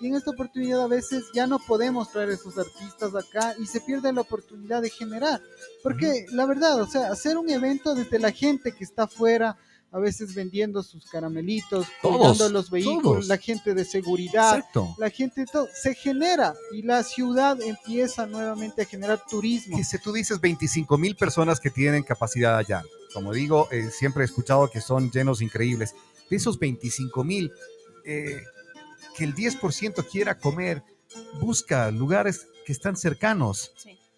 y 0.01 0.07
en 0.07 0.15
esta 0.15 0.31
oportunidad 0.31 0.81
a 0.83 0.87
veces 0.87 1.25
ya 1.33 1.47
no 1.47 1.59
podemos 1.59 2.11
traer 2.11 2.29
esos 2.29 2.57
artistas 2.57 3.13
acá 3.15 3.55
y 3.59 3.65
se 3.65 3.81
pierde 3.81 4.13
la 4.13 4.21
oportunidad 4.21 4.81
de 4.81 4.89
generar. 4.89 5.41
Porque 5.83 6.25
la 6.31 6.45
verdad, 6.45 6.81
o 6.81 6.87
sea, 6.87 7.11
hacer 7.11 7.37
un 7.37 7.49
evento 7.49 7.93
desde 7.95 8.19
la 8.19 8.31
gente 8.31 8.71
que 8.71 8.83
está 8.83 9.03
afuera, 9.03 9.57
a 9.91 9.97
veces 9.97 10.35
vendiendo 10.35 10.83
sus 10.83 11.05
caramelitos, 11.07 11.87
Todos, 12.01 12.17
cuidando 12.17 12.49
los 12.49 12.69
vehículos, 12.69 13.01
todos. 13.01 13.27
la 13.27 13.37
gente 13.37 13.73
de 13.73 13.83
seguridad, 13.83 14.57
Exacto. 14.57 14.95
la 14.99 15.09
gente, 15.09 15.45
todo, 15.51 15.67
se 15.73 15.95
genera 15.95 16.53
y 16.71 16.83
la 16.83 17.01
ciudad 17.03 17.59
empieza 17.61 18.27
nuevamente 18.27 18.83
a 18.83 18.85
generar 18.85 19.19
turismo. 19.27 19.77
Que 19.77 19.83
si 19.83 19.97
tú 19.97 20.13
dices 20.13 20.39
25 20.39 20.95
mil 20.97 21.15
personas 21.15 21.59
que 21.59 21.71
tienen 21.71 22.03
capacidad 22.03 22.55
allá, 22.57 22.83
como 23.13 23.33
digo, 23.33 23.67
eh, 23.71 23.89
siempre 23.89 24.21
he 24.21 24.25
escuchado 24.25 24.69
que 24.69 24.79
son 24.79 25.09
llenos 25.09 25.41
increíbles. 25.41 25.95
De 26.29 26.35
esos 26.35 26.59
25 26.59 27.23
mil, 27.23 27.51
eh, 28.05 28.43
que 29.15 29.23
el 29.23 29.35
10% 29.35 30.05
quiera 30.09 30.37
comer, 30.37 30.83
busca 31.41 31.89
lugares 31.91 32.47
que 32.65 32.71
están 32.71 32.95
cercanos 32.95 33.71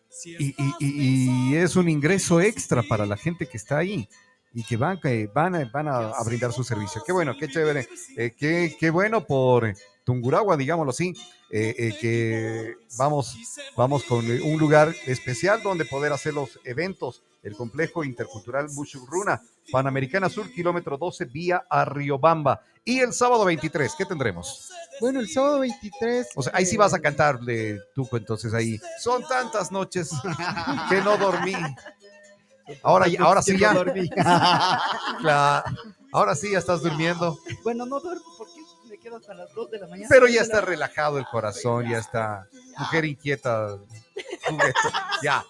Sí. 0.10 0.36
y, 0.40 0.46
y- 0.62 0.76
y- 0.80 1.50
y 1.52 1.56
es 1.56 1.76
un 1.76 1.88
ingreso 1.90 2.42
extra 2.42 2.84
para 2.84 3.06
la 3.06 3.18
gente 3.18 3.48
que 3.48 3.58
está 3.58 3.78
ahí 3.78 4.08
y 4.54 4.64
que 4.64 4.76
van, 4.78 5.00
que 5.00 5.28
van, 5.34 5.56
a- 5.56 5.70
van 5.72 5.88
a, 5.88 6.10
a 6.10 6.24
brindar 6.24 6.52
su 6.52 6.64
servicio. 6.64 7.02
Qué 7.06 7.14
bueno, 7.14 7.36
qué 7.40 7.48
chévere, 7.48 7.88
eh, 8.18 8.32
qué, 8.38 8.76
qué 8.80 8.90
bueno 8.90 9.26
por 9.26 9.74
Tunguragua, 10.04 10.58
digámoslo 10.58 10.90
así, 10.92 11.14
eh, 11.52 11.76
eh, 11.78 11.98
que 12.02 12.76
vamos, 12.98 13.36
vamos 13.78 14.04
con 14.04 14.26
eh, 14.30 14.42
un 14.42 14.60
lugar 14.60 14.94
especial 15.06 15.62
donde 15.64 15.86
poder 15.86 16.12
hacer 16.12 16.34
los 16.34 16.60
eventos. 16.66 17.24
El 17.44 17.56
complejo 17.56 18.04
intercultural 18.04 18.70
Mushurruna, 18.72 19.42
Panamericana 19.72 20.30
Sur, 20.30 20.52
kilómetro 20.52 20.98
12, 20.98 21.26
vía 21.26 21.66
a 21.70 21.86
Riobamba. 21.86 22.62
Y 22.86 23.00
el 23.00 23.14
sábado 23.14 23.46
23, 23.46 23.94
¿qué 23.98 24.06
tendremos? 24.06 24.70
Bueno, 25.00 25.20
el 25.20 25.30
sábado 25.30 25.60
23. 25.60 26.30
O 26.36 26.44
sea, 26.44 26.54
ahí 26.56 26.66
sí 26.66 26.76
eh, 26.76 26.80
vas 26.80 26.94
a 26.94 27.00
cantarle, 27.00 27.80
Tuco, 27.96 28.18
entonces 28.18 28.54
ahí. 28.54 28.80
Son 29.00 29.24
tantas 29.28 29.72
noches 29.72 30.12
que 30.90 31.02
no 31.02 31.18
dormí. 31.18 31.56
Ahora, 32.84 33.08
ya- 33.08 33.22
ahora 33.24 33.42
sí 33.42 33.58
ya. 33.58 33.74
Ahora 36.14 36.36
sí 36.36 36.52
ya 36.52 36.60
estás 36.60 36.82
durmiendo, 36.82 37.40
bueno, 37.64 37.86
no 37.86 38.02
duermo 38.02 38.26
porque 38.38 38.60
me 38.90 38.98
quedo 38.98 39.16
hasta 39.16 39.34
las 39.34 39.54
2 39.54 39.72
de 39.72 39.80
la 39.80 39.88
mañana. 39.88 40.08
pero 40.10 40.28
ya 40.28 40.42
está 40.42 40.60
relajado 40.60 41.18
el 41.18 41.26
corazón, 41.26 41.88
ya 41.90 42.00
está. 42.00 42.48
Mujer 42.78 43.06
inquieta. 43.06 43.78
Ya. 45.24 45.42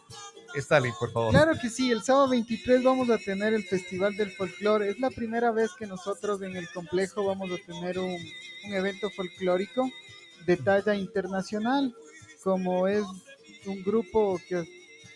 Stalin, 0.55 0.93
por 0.99 1.11
favor. 1.11 1.31
Claro 1.31 1.53
que 1.59 1.69
sí, 1.69 1.91
el 1.91 2.03
sábado 2.03 2.29
23 2.29 2.83
vamos 2.83 3.09
a 3.09 3.17
tener 3.17 3.53
el 3.53 3.63
Festival 3.63 4.15
del 4.15 4.31
Folclore. 4.31 4.89
Es 4.89 4.99
la 4.99 5.09
primera 5.09 5.51
vez 5.51 5.71
que 5.77 5.87
nosotros 5.87 6.41
en 6.41 6.55
el 6.55 6.69
complejo 6.71 7.25
vamos 7.25 7.49
a 7.51 7.65
tener 7.65 7.99
un, 7.99 8.17
un 8.65 8.73
evento 8.73 9.09
folclórico 9.09 9.89
de 10.45 10.57
talla 10.57 10.95
internacional, 10.95 11.95
como 12.43 12.87
es 12.87 13.03
un 13.65 13.83
grupo 13.83 14.39
que 14.47 14.57
ha 14.57 14.63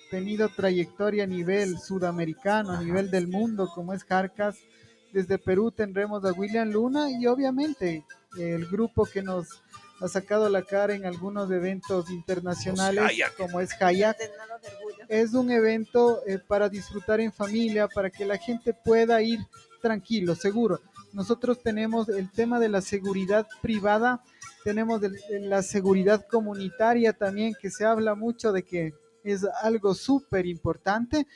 tenido 0.09 0.49
trayectoria 0.49 1.23
a 1.23 1.27
nivel 1.27 1.79
sudamericano, 1.79 2.71
a 2.71 2.83
nivel 2.83 3.09
del 3.09 3.27
mundo, 3.27 3.69
como 3.73 3.93
es 3.93 4.03
Jarcas. 4.03 4.57
Desde 5.11 5.37
Perú 5.37 5.71
tendremos 5.71 6.23
a 6.25 6.33
William 6.33 6.69
Luna 6.69 7.09
y 7.09 7.25
obviamente 7.25 8.05
el 8.37 8.65
grupo 8.67 9.05
que 9.05 9.21
nos 9.21 9.47
ha 10.01 10.07
sacado 10.07 10.49
la 10.49 10.61
cara 10.61 10.93
en 10.93 11.05
algunos 11.05 11.49
eventos 11.51 12.09
internacionales, 12.09 13.03
como 13.37 13.61
es 13.61 13.71
Hayak. 13.81 14.17
Es 15.09 15.33
un 15.33 15.51
evento 15.51 16.21
eh, 16.25 16.39
para 16.39 16.69
disfrutar 16.69 17.19
en 17.19 17.31
familia, 17.31 17.87
para 17.87 18.09
que 18.09 18.25
la 18.25 18.37
gente 18.37 18.73
pueda 18.73 19.21
ir 19.21 19.39
tranquilo, 19.81 20.35
seguro. 20.35 20.79
Nosotros 21.13 21.59
tenemos 21.61 22.09
el 22.09 22.31
tema 22.31 22.59
de 22.59 22.69
la 22.69 22.81
seguridad 22.81 23.47
privada, 23.61 24.21
tenemos 24.63 25.01
el- 25.03 25.49
la 25.49 25.61
seguridad 25.61 26.25
comunitaria 26.29 27.13
también, 27.13 27.53
que 27.61 27.69
se 27.69 27.85
habla 27.85 28.15
mucho 28.15 28.51
de 28.51 28.63
que 28.63 28.93
es 29.23 29.45
algo 29.61 29.93
súper 29.93 30.45
importante. 30.45 31.27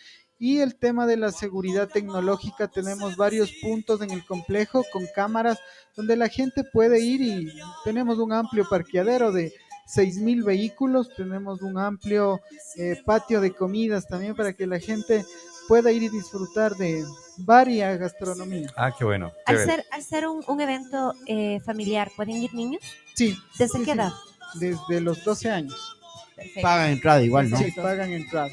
Y 0.41 0.59
el 0.59 0.75
tema 0.75 1.05
de 1.05 1.17
la 1.17 1.31
seguridad 1.31 1.89
tecnológica, 1.89 2.69
tenemos 2.69 3.17
varios 3.17 3.51
puntos 3.61 4.01
en 4.01 4.11
el 4.11 4.25
complejo 4.25 4.85
con 4.91 5.05
cámaras 5.13 5.59
donde 5.97 6.15
la 6.15 6.29
gente 6.29 6.63
puede 6.63 7.01
ir 7.01 7.21
y 7.21 7.51
tenemos 7.83 8.17
un 8.19 8.31
amplio 8.31 8.65
parqueadero 8.69 9.33
de 9.33 9.51
6.000 9.93 10.43
vehículos, 10.43 11.09
tenemos 11.15 11.61
un 11.61 11.77
amplio 11.77 12.39
eh, 12.77 13.01
patio 13.05 13.41
de 13.41 13.51
comidas 13.53 14.07
también 14.07 14.35
para 14.35 14.53
que 14.53 14.67
la 14.67 14.79
gente 14.79 15.25
pueda 15.67 15.91
ir 15.91 16.03
y 16.03 16.09
disfrutar 16.09 16.75
de 16.75 17.03
varias 17.37 17.99
gastronomía. 17.99 18.71
Ah, 18.75 18.91
qué 18.97 19.05
bueno. 19.05 19.31
Al 19.45 19.57
ser, 19.57 19.85
al 19.91 20.03
ser 20.03 20.27
un, 20.27 20.43
un 20.47 20.61
evento 20.61 21.13
eh, 21.25 21.59
familiar, 21.61 22.11
¿pueden 22.15 22.37
ir 22.37 22.53
niños? 22.53 22.81
Sí, 23.15 23.37
¿Desde 23.57 23.79
Sí, 23.79 23.85
qué 23.85 23.91
sí. 23.93 23.97
edad? 23.97 24.11
desde 24.55 24.99
los 25.01 25.23
12 25.23 25.49
años. 25.51 25.95
Perfecto. 26.35 26.61
Paga 26.61 26.89
entrada 26.91 27.21
igual, 27.21 27.49
¿no? 27.49 27.57
Sí, 27.57 27.71
pagan 27.71 28.11
entrada. 28.11 28.49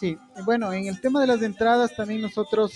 Sí, 0.00 0.16
bueno, 0.44 0.72
en 0.72 0.86
el 0.86 1.00
tema 1.00 1.20
de 1.20 1.26
las 1.26 1.42
entradas 1.42 1.94
también 1.94 2.20
nosotros 2.22 2.72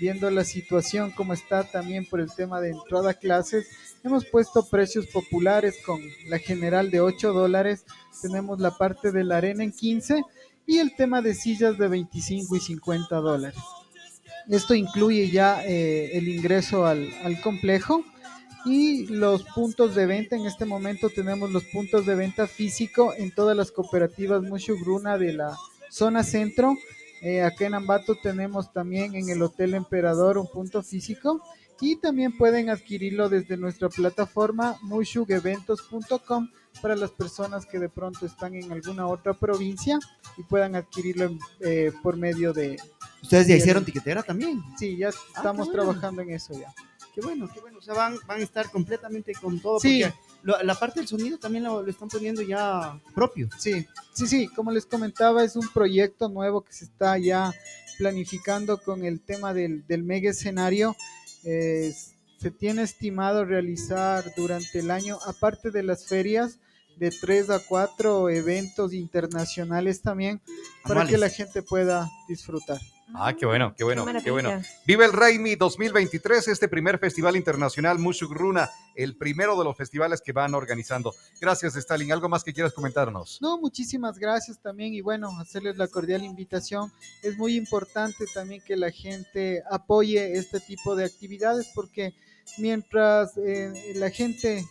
viendo 0.00 0.30
la 0.30 0.44
situación 0.44 1.10
como 1.10 1.32
está 1.34 1.64
también 1.64 2.06
por 2.06 2.20
el 2.20 2.32
tema 2.34 2.60
de 2.60 2.70
entrada 2.70 3.10
a 3.10 3.14
clases, 3.14 3.68
hemos 4.02 4.24
puesto 4.24 4.66
precios 4.66 5.06
populares 5.06 5.76
con 5.84 6.00
la 6.28 6.38
general 6.38 6.90
de 6.90 7.00
8 7.00 7.32
dólares, 7.32 7.84
tenemos 8.22 8.60
la 8.60 8.76
parte 8.76 9.12
de 9.12 9.24
la 9.24 9.36
arena 9.36 9.62
en 9.62 9.72
15 9.72 10.22
y 10.66 10.78
el 10.78 10.94
tema 10.96 11.20
de 11.20 11.34
sillas 11.34 11.76
de 11.78 11.88
25 11.88 12.56
y 12.56 12.60
50 12.60 13.16
dólares. 13.16 13.58
Esto 14.48 14.74
incluye 14.74 15.30
ya 15.30 15.64
eh, 15.64 16.16
el 16.16 16.28
ingreso 16.28 16.86
al, 16.86 17.08
al 17.22 17.40
complejo 17.40 18.04
y 18.64 19.06
los 19.06 19.44
puntos 19.44 19.94
de 19.94 20.06
venta. 20.06 20.36
En 20.36 20.46
este 20.46 20.64
momento 20.64 21.08
tenemos 21.08 21.50
los 21.50 21.64
puntos 21.64 22.06
de 22.06 22.14
venta 22.14 22.46
físico 22.46 23.14
en 23.16 23.32
todas 23.34 23.56
las 23.56 23.70
cooperativas 23.70 24.42
Mushugruna 24.42 25.18
de 25.18 25.34
la 25.34 25.56
zona 25.90 26.24
centro. 26.24 26.74
Eh, 27.20 27.42
acá 27.42 27.66
en 27.66 27.74
Ambato 27.74 28.16
tenemos 28.22 28.72
también 28.72 29.14
en 29.14 29.28
el 29.28 29.42
Hotel 29.42 29.74
Emperador 29.74 30.38
un 30.38 30.50
punto 30.50 30.82
físico 30.82 31.42
y 31.80 31.96
también 31.96 32.36
pueden 32.36 32.70
adquirirlo 32.70 33.28
desde 33.28 33.56
nuestra 33.56 33.88
plataforma 33.88 34.76
mushugeventos.com 34.82 36.50
para 36.80 36.96
las 36.96 37.10
personas 37.10 37.66
que 37.66 37.78
de 37.78 37.88
pronto 37.88 38.26
están 38.26 38.54
en 38.54 38.70
alguna 38.72 39.06
otra 39.06 39.34
provincia 39.34 39.98
y 40.36 40.42
puedan 40.42 40.76
adquirirlo 40.76 41.36
eh, 41.60 41.92
por 42.02 42.16
medio 42.16 42.52
de... 42.52 42.78
Ustedes 43.22 43.48
ya 43.48 43.56
hicieron 43.56 43.84
tiquetera 43.84 44.22
también. 44.22 44.62
Sí, 44.78 44.96
ya 44.96 45.08
estamos 45.08 45.68
qué 45.68 45.76
bueno. 45.76 45.92
trabajando 45.92 46.22
en 46.22 46.30
eso 46.30 46.54
ya. 46.58 46.72
Qué 47.14 47.20
bueno, 47.20 47.50
qué 47.52 47.60
bueno. 47.60 47.78
O 47.78 47.82
sea, 47.82 47.94
van, 47.94 48.16
van 48.26 48.40
a 48.40 48.44
estar 48.44 48.70
completamente 48.70 49.32
con 49.34 49.60
todo. 49.60 49.80
Sí. 49.80 50.02
Porque 50.02 50.16
lo- 50.42 50.62
la 50.62 50.74
parte 50.74 51.00
del 51.00 51.08
sonido 51.08 51.38
también 51.38 51.64
lo, 51.64 51.82
lo 51.82 51.90
están 51.90 52.08
poniendo 52.08 52.42
ya 52.42 52.98
propio. 53.14 53.48
Sí, 53.58 53.86
sí, 54.14 54.26
sí, 54.26 54.48
como 54.48 54.70
les 54.70 54.86
comentaba, 54.86 55.44
es 55.44 55.56
un 55.56 55.68
proyecto 55.72 56.28
nuevo 56.28 56.62
que 56.62 56.72
se 56.72 56.84
está 56.84 57.18
ya 57.18 57.52
planificando 57.98 58.78
con 58.78 59.04
el 59.04 59.20
tema 59.20 59.52
del, 59.54 59.86
del 59.86 60.02
mega 60.02 60.30
escenario. 60.30 60.96
Eh, 61.44 61.92
se 62.38 62.50
tiene 62.50 62.82
estimado 62.82 63.44
realizar 63.44 64.24
durante 64.36 64.78
el 64.78 64.90
año, 64.90 65.18
aparte 65.26 65.70
de 65.70 65.82
las 65.82 66.06
ferias, 66.06 66.58
de 66.96 67.10
tres 67.10 67.50
a 67.50 67.58
cuatro 67.60 68.28
eventos 68.30 68.92
internacionales 68.94 70.00
también, 70.02 70.40
para 70.84 71.06
que 71.06 71.18
la 71.18 71.28
gente 71.28 71.62
pueda 71.62 72.10
disfrutar. 72.28 72.80
Ah, 73.14 73.34
qué 73.34 73.46
bueno, 73.46 73.74
qué 73.76 73.84
bueno, 73.84 74.06
qué 74.22 74.30
bueno. 74.30 74.62
Vive 74.86 75.04
el 75.04 75.12
Raimi 75.12 75.56
2023, 75.56 76.48
este 76.48 76.68
primer 76.68 76.98
festival 76.98 77.36
internacional 77.36 77.98
Mushugruna, 77.98 78.70
el 78.94 79.16
primero 79.16 79.58
de 79.58 79.64
los 79.64 79.76
festivales 79.76 80.20
que 80.20 80.32
van 80.32 80.54
organizando. 80.54 81.14
Gracias, 81.40 81.76
Stalin. 81.76 82.12
¿Algo 82.12 82.28
más 82.28 82.44
que 82.44 82.52
quieras 82.52 82.72
comentarnos? 82.72 83.38
No, 83.40 83.58
muchísimas 83.58 84.18
gracias 84.18 84.58
también 84.60 84.94
y 84.94 85.00
bueno, 85.00 85.30
hacerles 85.38 85.76
la 85.76 85.88
cordial 85.88 86.22
invitación. 86.24 86.92
Es 87.22 87.36
muy 87.36 87.56
importante 87.56 88.24
también 88.32 88.62
que 88.64 88.76
la 88.76 88.90
gente 88.90 89.62
apoye 89.70 90.38
este 90.38 90.60
tipo 90.60 90.94
de 90.94 91.04
actividades 91.04 91.70
porque 91.74 92.14
mientras 92.58 93.36
eh, 93.36 93.92
la 93.96 94.10
gente 94.10 94.64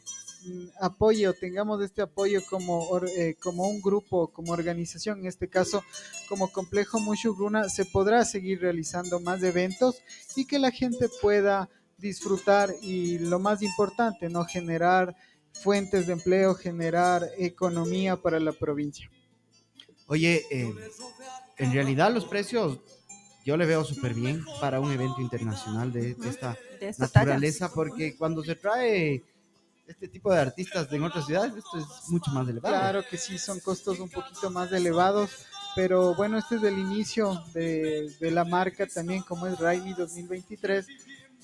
mm, 0.45 0.67
apoye 0.81 1.27
o 1.27 1.33
tengamos 1.33 1.81
este 1.83 2.01
apoyo 2.01 2.41
como, 2.49 2.87
eh, 3.17 3.35
como 3.41 3.67
un 3.67 3.81
grupo, 3.81 4.27
como 4.31 4.53
organización, 4.53 5.19
en 5.19 5.27
este 5.27 5.47
caso 5.47 5.83
como 6.27 6.51
Complejo 6.51 6.99
Mushugruna, 6.99 7.69
se 7.69 7.85
podrá 7.85 8.25
seguir 8.25 8.61
realizando 8.61 9.19
más 9.19 9.43
eventos 9.43 10.01
y 10.35 10.45
que 10.45 10.59
la 10.59 10.71
gente 10.71 11.09
pueda 11.21 11.69
disfrutar 11.97 12.73
y 12.81 13.19
lo 13.19 13.39
más 13.39 13.61
importante, 13.61 14.29
no 14.29 14.45
generar 14.45 15.15
fuentes 15.51 16.07
de 16.07 16.13
empleo, 16.13 16.55
generar 16.55 17.27
economía 17.37 18.15
para 18.15 18.39
la 18.39 18.53
provincia. 18.53 19.09
Oye, 20.07 20.43
eh, 20.49 20.73
en 21.57 21.73
realidad 21.73 22.13
los 22.13 22.25
precios 22.25 22.79
yo 23.45 23.57
le 23.57 23.65
veo 23.65 23.83
súper 23.83 24.13
bien 24.13 24.43
para 24.61 24.79
un 24.79 24.91
evento 24.91 25.21
internacional 25.21 25.91
de, 25.91 26.13
de 26.15 26.29
esta 26.29 26.57
De 26.79 26.89
esta 26.89 27.07
talla. 27.07 27.33
naturaleza, 27.33 27.71
porque 27.73 28.15
cuando 28.15 28.43
se 28.43 28.55
trae 28.55 29.23
este 29.89 30.07
tipo 30.07 30.31
de 30.31 30.39
artistas 30.39 30.89
de 30.89 30.97
en 30.97 31.03
otras 31.03 31.25
ciudades, 31.25 31.53
esto 31.55 31.77
es 31.77 32.09
mucho 32.09 32.31
más 32.31 32.47
elevado. 32.47 32.75
Claro 32.75 33.03
que 33.09 33.17
sí, 33.17 33.37
son 33.37 33.59
costos 33.59 33.99
un 33.99 34.09
poquito 34.09 34.51
más 34.51 34.71
elevados, 34.71 35.31
pero 35.75 36.15
bueno, 36.15 36.37
este 36.37 36.57
es 36.57 36.63
el 36.63 36.77
inicio 36.77 37.43
de, 37.53 38.11
de 38.19 38.31
la 38.31 38.45
marca 38.45 38.85
también, 38.85 39.23
como 39.23 39.47
es 39.47 39.57
Raimi 39.59 39.93
2023, 39.93 40.87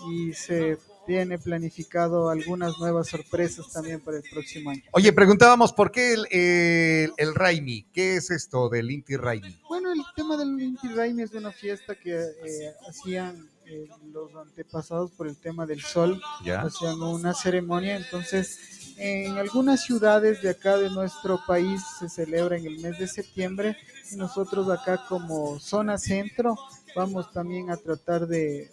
y 0.09 0.33
se 0.33 0.77
tiene 1.07 1.37
planificado 1.37 2.29
algunas 2.29 2.77
nuevas 2.79 3.07
sorpresas 3.07 3.71
también 3.71 4.01
para 4.01 4.17
el 4.17 4.23
próximo 4.31 4.71
año. 4.71 4.83
Oye, 4.91 5.11
preguntábamos 5.13 5.73
por 5.73 5.91
qué 5.91 6.13
el, 6.13 6.27
el, 6.31 7.13
el 7.17 7.35
Raimi. 7.35 7.87
¿Qué 7.93 8.17
es 8.17 8.31
esto 8.31 8.69
del 8.69 8.91
Inti 8.91 9.15
Raimi? 9.15 9.59
Bueno, 9.67 9.91
el 9.91 10.01
tema 10.15 10.37
del 10.37 10.59
Inti 10.59 10.87
Raimi 10.89 11.23
es 11.23 11.31
una 11.33 11.51
fiesta 11.51 11.95
que 11.95 12.15
eh, 12.15 12.73
hacían 12.87 13.49
eh, 13.67 13.87
los 14.11 14.35
antepasados 14.35 15.11
por 15.11 15.27
el 15.27 15.35
tema 15.37 15.65
del 15.65 15.81
sol 15.81 16.21
Ya. 16.43 16.61
hacían 16.61 17.01
una 17.01 17.33
ceremonia. 17.33 17.97
Entonces, 17.97 18.93
en 18.97 19.37
algunas 19.37 19.83
ciudades 19.83 20.41
de 20.41 20.49
acá 20.51 20.77
de 20.77 20.89
nuestro 20.89 21.39
país 21.45 21.81
se 21.99 22.07
celebra 22.09 22.57
en 22.57 22.65
el 22.65 22.79
mes 22.79 22.97
de 22.97 23.07
septiembre 23.07 23.75
y 24.11 24.15
nosotros 24.15 24.69
acá 24.69 25.05
como 25.09 25.59
zona 25.59 25.97
centro 25.97 26.55
vamos 26.95 27.31
también 27.33 27.69
a 27.71 27.77
tratar 27.77 28.25
de, 28.25 28.69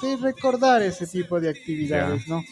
de 0.00 0.16
recordar 0.16 0.80
ese 0.82 1.06
tipo 1.06 1.38
de 1.40 1.50
actividades, 1.50 2.26
¿no? 2.26 2.42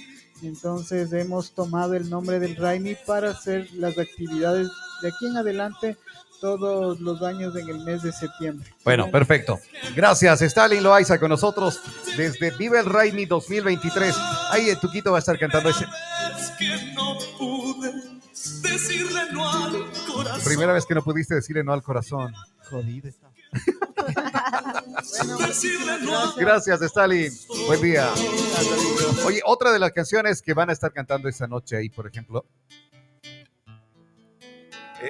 Entonces 0.43 1.13
hemos 1.15 1.53
tomado 1.53 1.95
el 1.95 2.11
nombre 2.11 2.39
del 2.39 2.57
Raimi 2.57 2.95
para 3.07 3.31
hacer 3.31 3.73
las 3.75 3.97
actividades 3.99 4.69
de 5.01 5.09
aquí 5.09 5.27
en 5.27 5.37
adelante 5.39 5.97
todos 6.45 7.01
los 7.01 7.23
años 7.23 7.57
en 7.57 7.71
el 7.71 7.79
mes 7.85 8.03
de 8.03 8.13
septiembre. 8.13 8.71
Bueno, 8.85 9.11
perfecto. 9.11 9.59
Gracias, 9.97 10.43
Stalin 10.43 10.83
Loaiza 10.83 11.19
con 11.19 11.31
nosotros 11.31 11.81
desde 12.19 12.51
Vive 12.51 12.81
el 12.81 12.85
Raimi 12.85 13.25
2023. 13.25 14.15
Ahí 14.51 14.69
en 14.69 14.79
Tuquito 14.79 15.11
va 15.11 15.17
a 15.17 15.21
estar 15.21 15.39
cantando 15.39 15.71
ese. 15.71 15.87
Es 16.39 16.51
que 16.59 16.93
no 16.93 17.17
pude 17.39 17.95
decirle 18.61 19.23
no 19.33 19.51
al 19.51 19.91
corazón. 20.07 20.45
Primera 20.45 20.75
vez 20.75 20.85
que 20.85 20.95
no 20.95 21.03
pudiste 21.03 21.35
decirle 21.35 21.65
no 21.65 21.73
al 21.73 21.83
corazón. 21.83 22.35
Jodido 22.69 23.09
está. 23.09 23.31
Decirle 25.47 25.99
no 26.03 26.19
al 26.25 26.35
Gracias, 26.37 26.83
Stalin. 26.83 27.33
Buen 27.67 27.81
día. 27.81 28.11
Oye, 29.25 29.41
otra 29.47 29.73
de 29.73 29.79
las 29.79 29.93
canciones 29.93 30.43
que 30.43 30.53
van 30.53 30.69
a 30.69 30.75
estar 30.75 30.93
cantando 30.93 31.27
esta 31.27 31.47
noche 31.47 31.79
ahí, 31.79 31.89
por 31.89 32.07
ejemplo. 32.07 32.45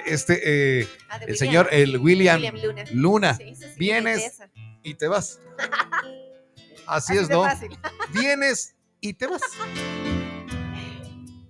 Este, 0.05 0.81
eh, 0.81 0.87
Ah, 1.09 1.15
el 1.17 1.21
William. 1.21 1.37
señor, 1.37 1.67
el 1.71 1.97
William, 1.97 2.35
William 2.41 2.55
Luna. 2.61 2.83
Luna, 2.91 3.33
Sí, 3.35 3.43
esa 3.49 3.67
sí, 3.69 3.75
vienes 3.79 4.39
y 4.83 4.93
te 4.95 5.07
vas. 5.07 5.39
Así, 6.87 7.13
Así 7.13 7.17
es, 7.17 7.29
¿no? 7.29 7.43
fácil. 7.43 7.77
Vienes 8.13 8.75
y 9.01 9.13
te 9.13 9.25
vas. 9.27 9.41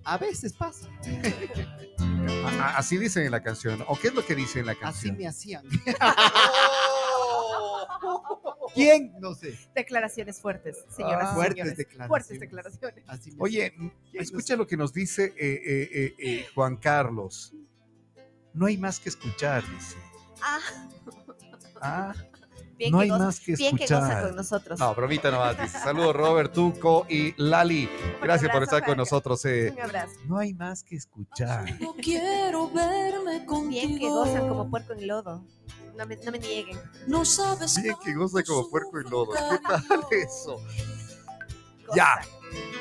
A 0.04 0.16
veces 0.18 0.52
pasa. 0.54 0.88
Así 2.76 2.96
dice 2.96 3.24
en 3.24 3.30
la 3.32 3.42
canción. 3.42 3.84
¿O 3.88 3.98
qué 3.98 4.08
es 4.08 4.14
lo 4.14 4.24
que 4.24 4.34
dice 4.34 4.60
en 4.60 4.66
la 4.66 4.72
Así 4.72 4.80
canción? 4.80 5.16
me 5.18 5.26
hacían. 5.26 5.64
¿Quién? 8.74 9.12
No 9.20 9.34
sé. 9.34 9.58
Declaraciones 9.74 10.40
fuertes, 10.40 10.84
señoras 10.94 11.28
Ah. 11.28 11.32
y 11.32 11.34
Fuertes 11.34 11.56
señores. 11.56 11.76
declaraciones. 11.78 12.08
Fuertes 12.08 12.40
declaraciones. 12.40 13.04
Así 13.06 13.32
Oye, 13.38 13.72
¿Quién 13.76 13.92
escucha 14.22 14.56
lo 14.56 14.66
que 14.66 14.76
nos 14.76 14.92
dice 14.92 15.32
eh, 15.38 16.14
eh, 16.18 16.46
Juan 16.54 16.76
Carlos. 16.76 17.52
No 18.56 18.66
hay 18.66 18.76
más 18.78 18.98
que 18.98 19.08
escuchar, 19.10 19.62
dice. 19.70 19.96
Ah, 20.42 20.58
Ah, 21.80 22.14
bien 22.78 22.90
no 22.90 22.98
que 22.98 23.04
hay 23.04 23.10
goza, 23.10 23.24
más 23.24 23.40
que 23.40 23.54
bien 23.54 23.76
que 23.76 23.84
goza 23.84 23.96
escuchar. 23.98 24.22
con 24.26 24.36
nosotros. 24.36 24.78
No, 24.80 24.94
bromita 24.94 25.30
nomás, 25.30 25.60
dice. 25.60 25.78
Saludos, 25.78 26.16
Robert, 26.16 26.52
Tuco 26.52 27.06
y 27.08 27.34
Lali. 27.36 27.88
Gracias 28.22 28.50
por 28.50 28.62
estar 28.62 28.84
con 28.84 28.96
nosotros. 28.96 29.44
eh. 29.44 29.72
Un 29.76 29.82
abrazo. 29.82 30.14
No 30.26 30.38
hay 30.38 30.54
más 30.54 30.82
que 30.82 30.96
escuchar. 30.96 31.78
No 31.80 31.94
quiero 31.94 32.70
verme 32.70 33.44
contigo. 33.44 33.68
Bien 33.70 33.98
que 33.98 34.08
gozan 34.08 34.48
como 34.48 34.70
puerco 34.70 34.94
en 34.94 35.06
lodo. 35.06 35.44
No 35.96 36.06
me, 36.06 36.16
no 36.16 36.32
me 36.32 36.38
nieguen. 36.38 36.78
No 37.06 37.24
sabes 37.24 37.80
Bien 37.82 37.94
que 38.04 38.14
goza 38.14 38.42
como 38.42 38.68
puerco 38.68 38.98
en 38.98 39.04
lodo. 39.10 39.32
¿Qué 39.32 39.58
tal 39.68 39.84
eso? 40.10 40.60
Ya. 41.94 42.20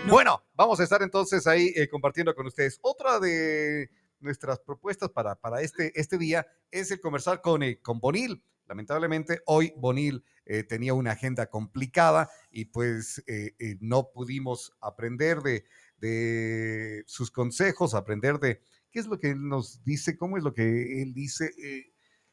Bueno, 0.08 0.42
vamos 0.56 0.80
a 0.80 0.84
estar 0.84 1.02
entonces 1.02 1.46
ahí 1.48 1.72
eh, 1.76 1.88
compartiendo 1.90 2.34
con 2.36 2.46
ustedes. 2.48 2.78
Otra 2.82 3.20
de 3.20 3.90
nuestras 4.26 4.60
propuestas 4.60 5.10
para, 5.12 5.36
para 5.36 5.62
este, 5.62 5.98
este 6.00 6.18
día 6.18 6.46
es 6.72 6.92
el 6.92 7.00
conversar 7.00 7.42
con, 7.42 7.64
eh, 7.64 7.80
con 7.82 8.00
Bonil. 8.00 8.44
Lamentablemente 8.68 9.42
hoy 9.46 9.74
Bonil 9.78 10.26
eh, 10.46 10.64
tenía 10.64 10.94
una 10.94 11.12
agenda 11.12 11.46
complicada 11.46 12.30
y 12.52 12.66
pues 12.66 13.24
eh, 13.28 13.56
eh, 13.60 13.78
no 13.80 14.10
pudimos 14.12 14.74
aprender 14.82 15.40
de, 15.42 15.64
de 15.98 17.04
sus 17.06 17.30
consejos, 17.32 17.94
aprender 17.94 18.40
de 18.40 18.62
qué 18.92 19.00
es 19.00 19.06
lo 19.08 19.20
que 19.20 19.30
él 19.30 19.48
nos 19.48 19.84
dice, 19.84 20.18
cómo 20.18 20.38
es 20.38 20.44
lo 20.44 20.54
que 20.54 21.02
él 21.02 21.14
dice. 21.14 21.54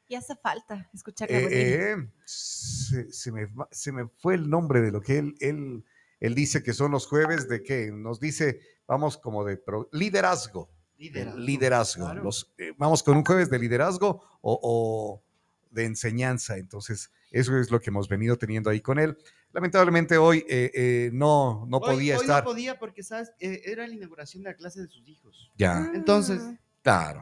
Y 0.08 0.14
hace 0.14 0.34
falta 0.36 0.90
escucharle 0.92 1.36
a 1.36 1.40
Bonil. 1.40 1.58
eh, 1.60 1.96
se, 2.24 3.12
se 3.12 3.30
me, 3.30 3.48
se 3.70 3.92
me 3.92 4.08
fue 4.18 4.34
el 4.34 4.48
nombre 4.48 4.80
de 4.80 4.90
lo 4.90 5.00
que 5.00 5.18
él, 5.18 5.34
él, 5.40 5.84
él 6.18 6.34
dice 6.34 6.62
que 6.62 6.72
son 6.72 6.92
los 6.92 7.06
jueves 7.06 7.48
de 7.48 7.62
que 7.62 7.90
nos 7.92 8.20
dice, 8.20 8.60
vamos 8.86 9.18
como 9.18 9.44
de 9.44 9.58
pro- 9.58 9.88
liderazgo. 9.92 10.70
Liderazgo. 11.02 11.38
Liderazgo. 11.40 12.04
Claro. 12.04 12.22
Los, 12.24 12.52
eh, 12.58 12.72
vamos 12.78 13.02
con 13.02 13.16
un 13.16 13.24
jueves 13.24 13.50
de 13.50 13.58
liderazgo 13.58 14.22
o, 14.40 14.60
o 14.62 15.22
de 15.70 15.84
enseñanza. 15.84 16.56
Entonces, 16.58 17.10
eso 17.30 17.56
es 17.58 17.70
lo 17.70 17.80
que 17.80 17.90
hemos 17.90 18.08
venido 18.08 18.36
teniendo 18.36 18.70
ahí 18.70 18.80
con 18.80 18.98
él. 18.98 19.16
Lamentablemente 19.52 20.16
hoy 20.16 20.44
eh, 20.48 20.70
eh, 20.74 21.10
no, 21.12 21.66
no 21.68 21.78
Hoy- 21.78 21.94
podía 21.94 22.14
hoy 22.16 22.20
estar. 22.22 22.44
No 22.44 22.50
podía 22.50 22.78
porque, 22.78 23.02
¿sabes? 23.02 23.32
Eh, 23.40 23.62
era 23.66 23.86
la 23.86 23.94
inauguración 23.94 24.42
de 24.44 24.50
la 24.50 24.56
clase 24.56 24.80
de 24.80 24.88
sus 24.88 25.06
hijos. 25.08 25.50
Ya, 25.56 25.90
Entonces, 25.94 26.40
Mm, 26.42 26.56
claro, 26.82 27.20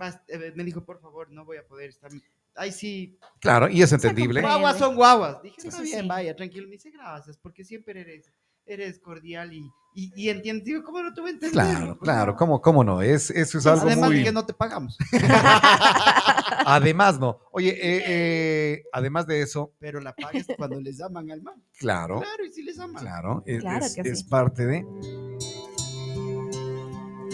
me 0.55 0.65
dijo, 0.65 0.85
por 0.85 1.01
favor, 1.01 1.31
no 1.31 1.45
voy 1.45 1.57
a 1.59 1.67
poder 1.67 1.91
estar. 1.91 2.11
Ay, 2.55 2.73
sí. 2.73 3.19
claro, 3.41 3.69
y 3.69 3.81
es 3.83 3.93
entendible. 3.93 4.41
Guaguas 4.43 4.79
son 4.79 4.95
guaguas. 4.97 5.43
Dije, 5.43 5.57
está 5.59 5.71
sí, 5.79 5.83
bien, 5.85 6.03
sí. 6.03 6.09
vaya, 6.09 6.35
tranquilo. 6.37 6.67
Me 6.67 6.73
dice, 6.73 6.91
gracias, 6.91 7.37
porque 7.37 7.65
siempre 7.65 8.01
eres, 8.01 8.31
eres 8.67 8.99
cordial 9.01 9.53
y, 9.53 9.65
y, 9.95 10.13
y 10.17 10.29
entiendes. 10.31 10.65
Digo, 10.65 10.83
¿cómo 10.85 11.03
no 11.03 11.13
te 11.15 11.21
voy 11.21 11.31
a 11.31 11.33
entender? 11.35 11.53
Claro, 11.53 11.99
claro, 11.99 12.33
no. 12.33 12.39
¿cómo, 12.39 12.61
cómo 12.61 12.85
no? 12.85 13.03
Es, 13.03 13.31
eso 13.31 13.59
es 13.59 13.67
algo 13.67 13.87
Además 13.87 14.09
muy... 14.11 14.19
de 14.19 14.25
que 14.25 14.33
no 14.33 14.47
te 14.47 14.53
pagamos. 14.55 14.97
Además, 16.67 17.19
no. 17.19 17.39
Oye, 17.53 17.71
eh, 17.71 18.03
eh, 18.07 18.83
además 18.93 19.27
de 19.27 19.43
eso, 19.43 19.73
Pero 19.79 20.01
la 20.01 20.15
pagas 20.15 20.47
cuando 20.57 20.81
les 20.81 21.01
aman 21.01 21.31
al 21.31 21.43
man. 21.43 21.55
claro, 21.79 22.21
Claro, 22.21 22.45
y 22.45 22.53
si 22.53 22.63
les 22.63 22.79
aman. 22.79 23.03
claro, 23.03 23.43
es, 23.47 23.61
Claro 23.61 23.85
es- 23.87 23.95
que 23.95 24.01
es 24.09 24.19
sí. 24.21 24.25
parte 24.29 24.67
de... 24.67 24.87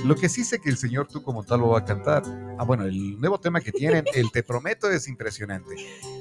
Lo 0.04 0.14
que 0.14 0.28
sí 0.28 0.44
sé 0.44 0.60
que 0.60 0.68
el 0.70 0.76
señor 0.76 1.08
tú 1.08 1.22
como 1.22 1.42
tal 1.42 1.60
lo 1.60 1.70
va 1.70 1.80
a 1.80 1.84
cantar. 1.84 2.22
Ah, 2.58 2.64
bueno, 2.64 2.84
el 2.84 3.18
nuevo 3.20 3.40
tema 3.40 3.60
que 3.60 3.72
tienen, 3.72 4.04
el 4.14 4.30
Te 4.30 4.42
Prometo, 4.44 4.88
es 4.88 5.08
impresionante. 5.08 5.74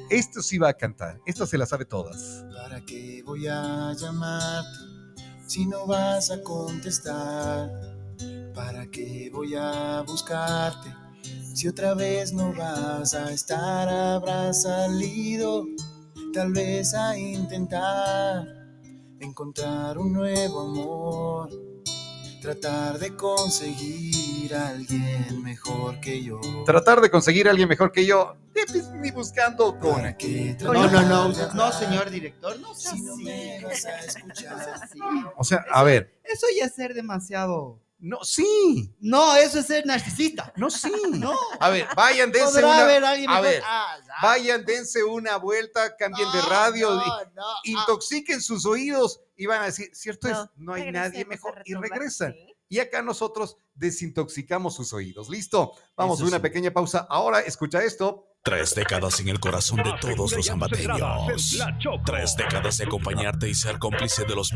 Esto 0.10 0.42
sí 0.42 0.58
va 0.58 0.70
a 0.70 0.74
cantar, 0.74 1.20
esto 1.28 1.46
se 1.46 1.58
la 1.58 1.66
sabe 1.68 1.86
todas. 1.86 2.44
¿Para 2.52 2.82
qué 2.86 3.22
voy 3.24 3.46
a 3.48 3.94
llamarte 3.94 4.95
si 5.56 5.66
no 5.66 5.88
vas 5.88 6.32
a 6.32 6.44
contestar? 6.44 7.72
¿Para 8.54 8.86
qué 8.92 9.30
voy 9.32 9.56
a 9.56 10.04
buscarte 10.06 10.94
si 11.54 11.70
otra 11.70 11.94
vez 11.94 12.34
no 12.34 12.52
vas 12.54 13.14
a 13.14 13.32
estar? 13.32 13.88
Habrás 13.88 14.64
salido 14.64 15.66
tal 16.34 16.52
vez 16.52 16.94
a 16.94 17.18
intentar 17.18 18.46
encontrar 19.22 19.98
un 19.98 20.12
nuevo 20.12 20.60
amor. 20.60 21.65
Tratar 22.46 23.00
de 23.00 23.16
conseguir 23.16 24.54
a 24.54 24.68
alguien 24.68 25.42
mejor 25.42 26.00
que 26.00 26.22
yo. 26.24 26.40
Tratar 26.64 27.02
de 27.02 27.10
conseguir 27.10 27.48
a 27.48 27.50
alguien 27.50 27.68
mejor 27.68 27.92
que 27.92 28.06
yo, 28.06 28.36
ni 29.02 29.10
buscando 29.10 29.80
con... 29.80 29.96
¿Para 29.96 30.16
qué 30.16 30.56
No, 30.62 30.72
no, 30.74 31.02
no, 31.02 31.30
no, 31.56 31.72
señor 31.72 32.12
director, 32.12 32.60
no 32.60 32.76
seas 32.76 32.94
Si 32.98 33.02
no 33.02 33.14
así. 33.14 33.24
me 33.24 33.62
vas 33.64 33.64
a 33.64 33.68
No 33.70 33.76
seas 34.04 34.16
escuchar. 34.18 34.60
así. 34.84 35.00
O 35.38 35.44
sea, 35.44 35.66
a 35.72 35.82
ver, 35.82 36.20
Eso 36.24 36.46
ya 36.56 36.66
es 36.66 36.76
ser 36.76 36.94
demasiado. 36.94 37.80
no, 37.98 38.24
sí, 38.24 38.94
No, 39.00 39.36
eso 39.38 39.58
es 39.58 39.66
ser 39.66 39.84
narcisista. 39.88 40.54
no, 40.56 40.70
sí. 40.70 40.92
No. 41.14 41.34
A 41.60 41.70
ver, 41.70 41.88
vayan, 41.96 42.32
dense 42.32 42.60
una... 42.64 42.82
haber 42.84 43.04
alguien 43.06 43.32
a 43.32 43.42
ver, 43.42 43.64
Ah, 43.66 43.98
ya. 44.06 44.14
Vayan, 44.22 44.66
dense 44.66 45.04
una 45.04 45.38
vuelta, 45.38 45.96
cambien 45.98 46.32
de 46.32 46.38
No, 46.44 46.46
radio, 46.50 46.92
no, 46.94 47.02
ah. 47.42 47.60
intoxiquen 47.64 48.40
sus 48.40 48.68
oídos 48.68 49.20
y 49.36 49.46
van 49.46 49.62
a 49.62 49.66
decir, 49.66 49.90
cierto 49.94 50.28
es, 50.28 50.38
No, 50.56 50.74
hay 50.74 50.92
nadie 50.92 51.26
mejor 51.26 51.62
y 51.66 51.74
regresan. 51.76 52.34
sí. 52.34 52.52
Y 52.68 52.80
acá 52.80 53.04
nosotros 53.04 53.58
desintoxicamos 53.76 54.76
sus 54.76 54.92
oídos. 54.92 55.30
Listo, 55.30 55.74
vamos 55.96 56.18
Eso 56.18 56.26
a 56.26 56.28
una 56.30 56.38
sí. 56.38 56.42
pequeña 56.42 56.72
pausa. 56.72 57.06
Ahora 57.10 57.42
escucha 57.42 57.84
esto. 57.84 58.32
Tres 58.44 58.74
décadas 58.74 59.20
en 59.20 59.30
el 59.30 59.40
corazón 59.40 59.78
de 59.84 59.94
todos 60.02 60.34
los 60.34 60.50
ambateños. 60.50 61.00
Tres 62.06 62.36
décadas 62.36 62.78
de 62.78 62.86
acompañarte 62.86 63.48
y 63.50 63.54
ser 63.56 63.78
cómplice 63.80 64.26
de 64.26 64.36
los 64.36 64.52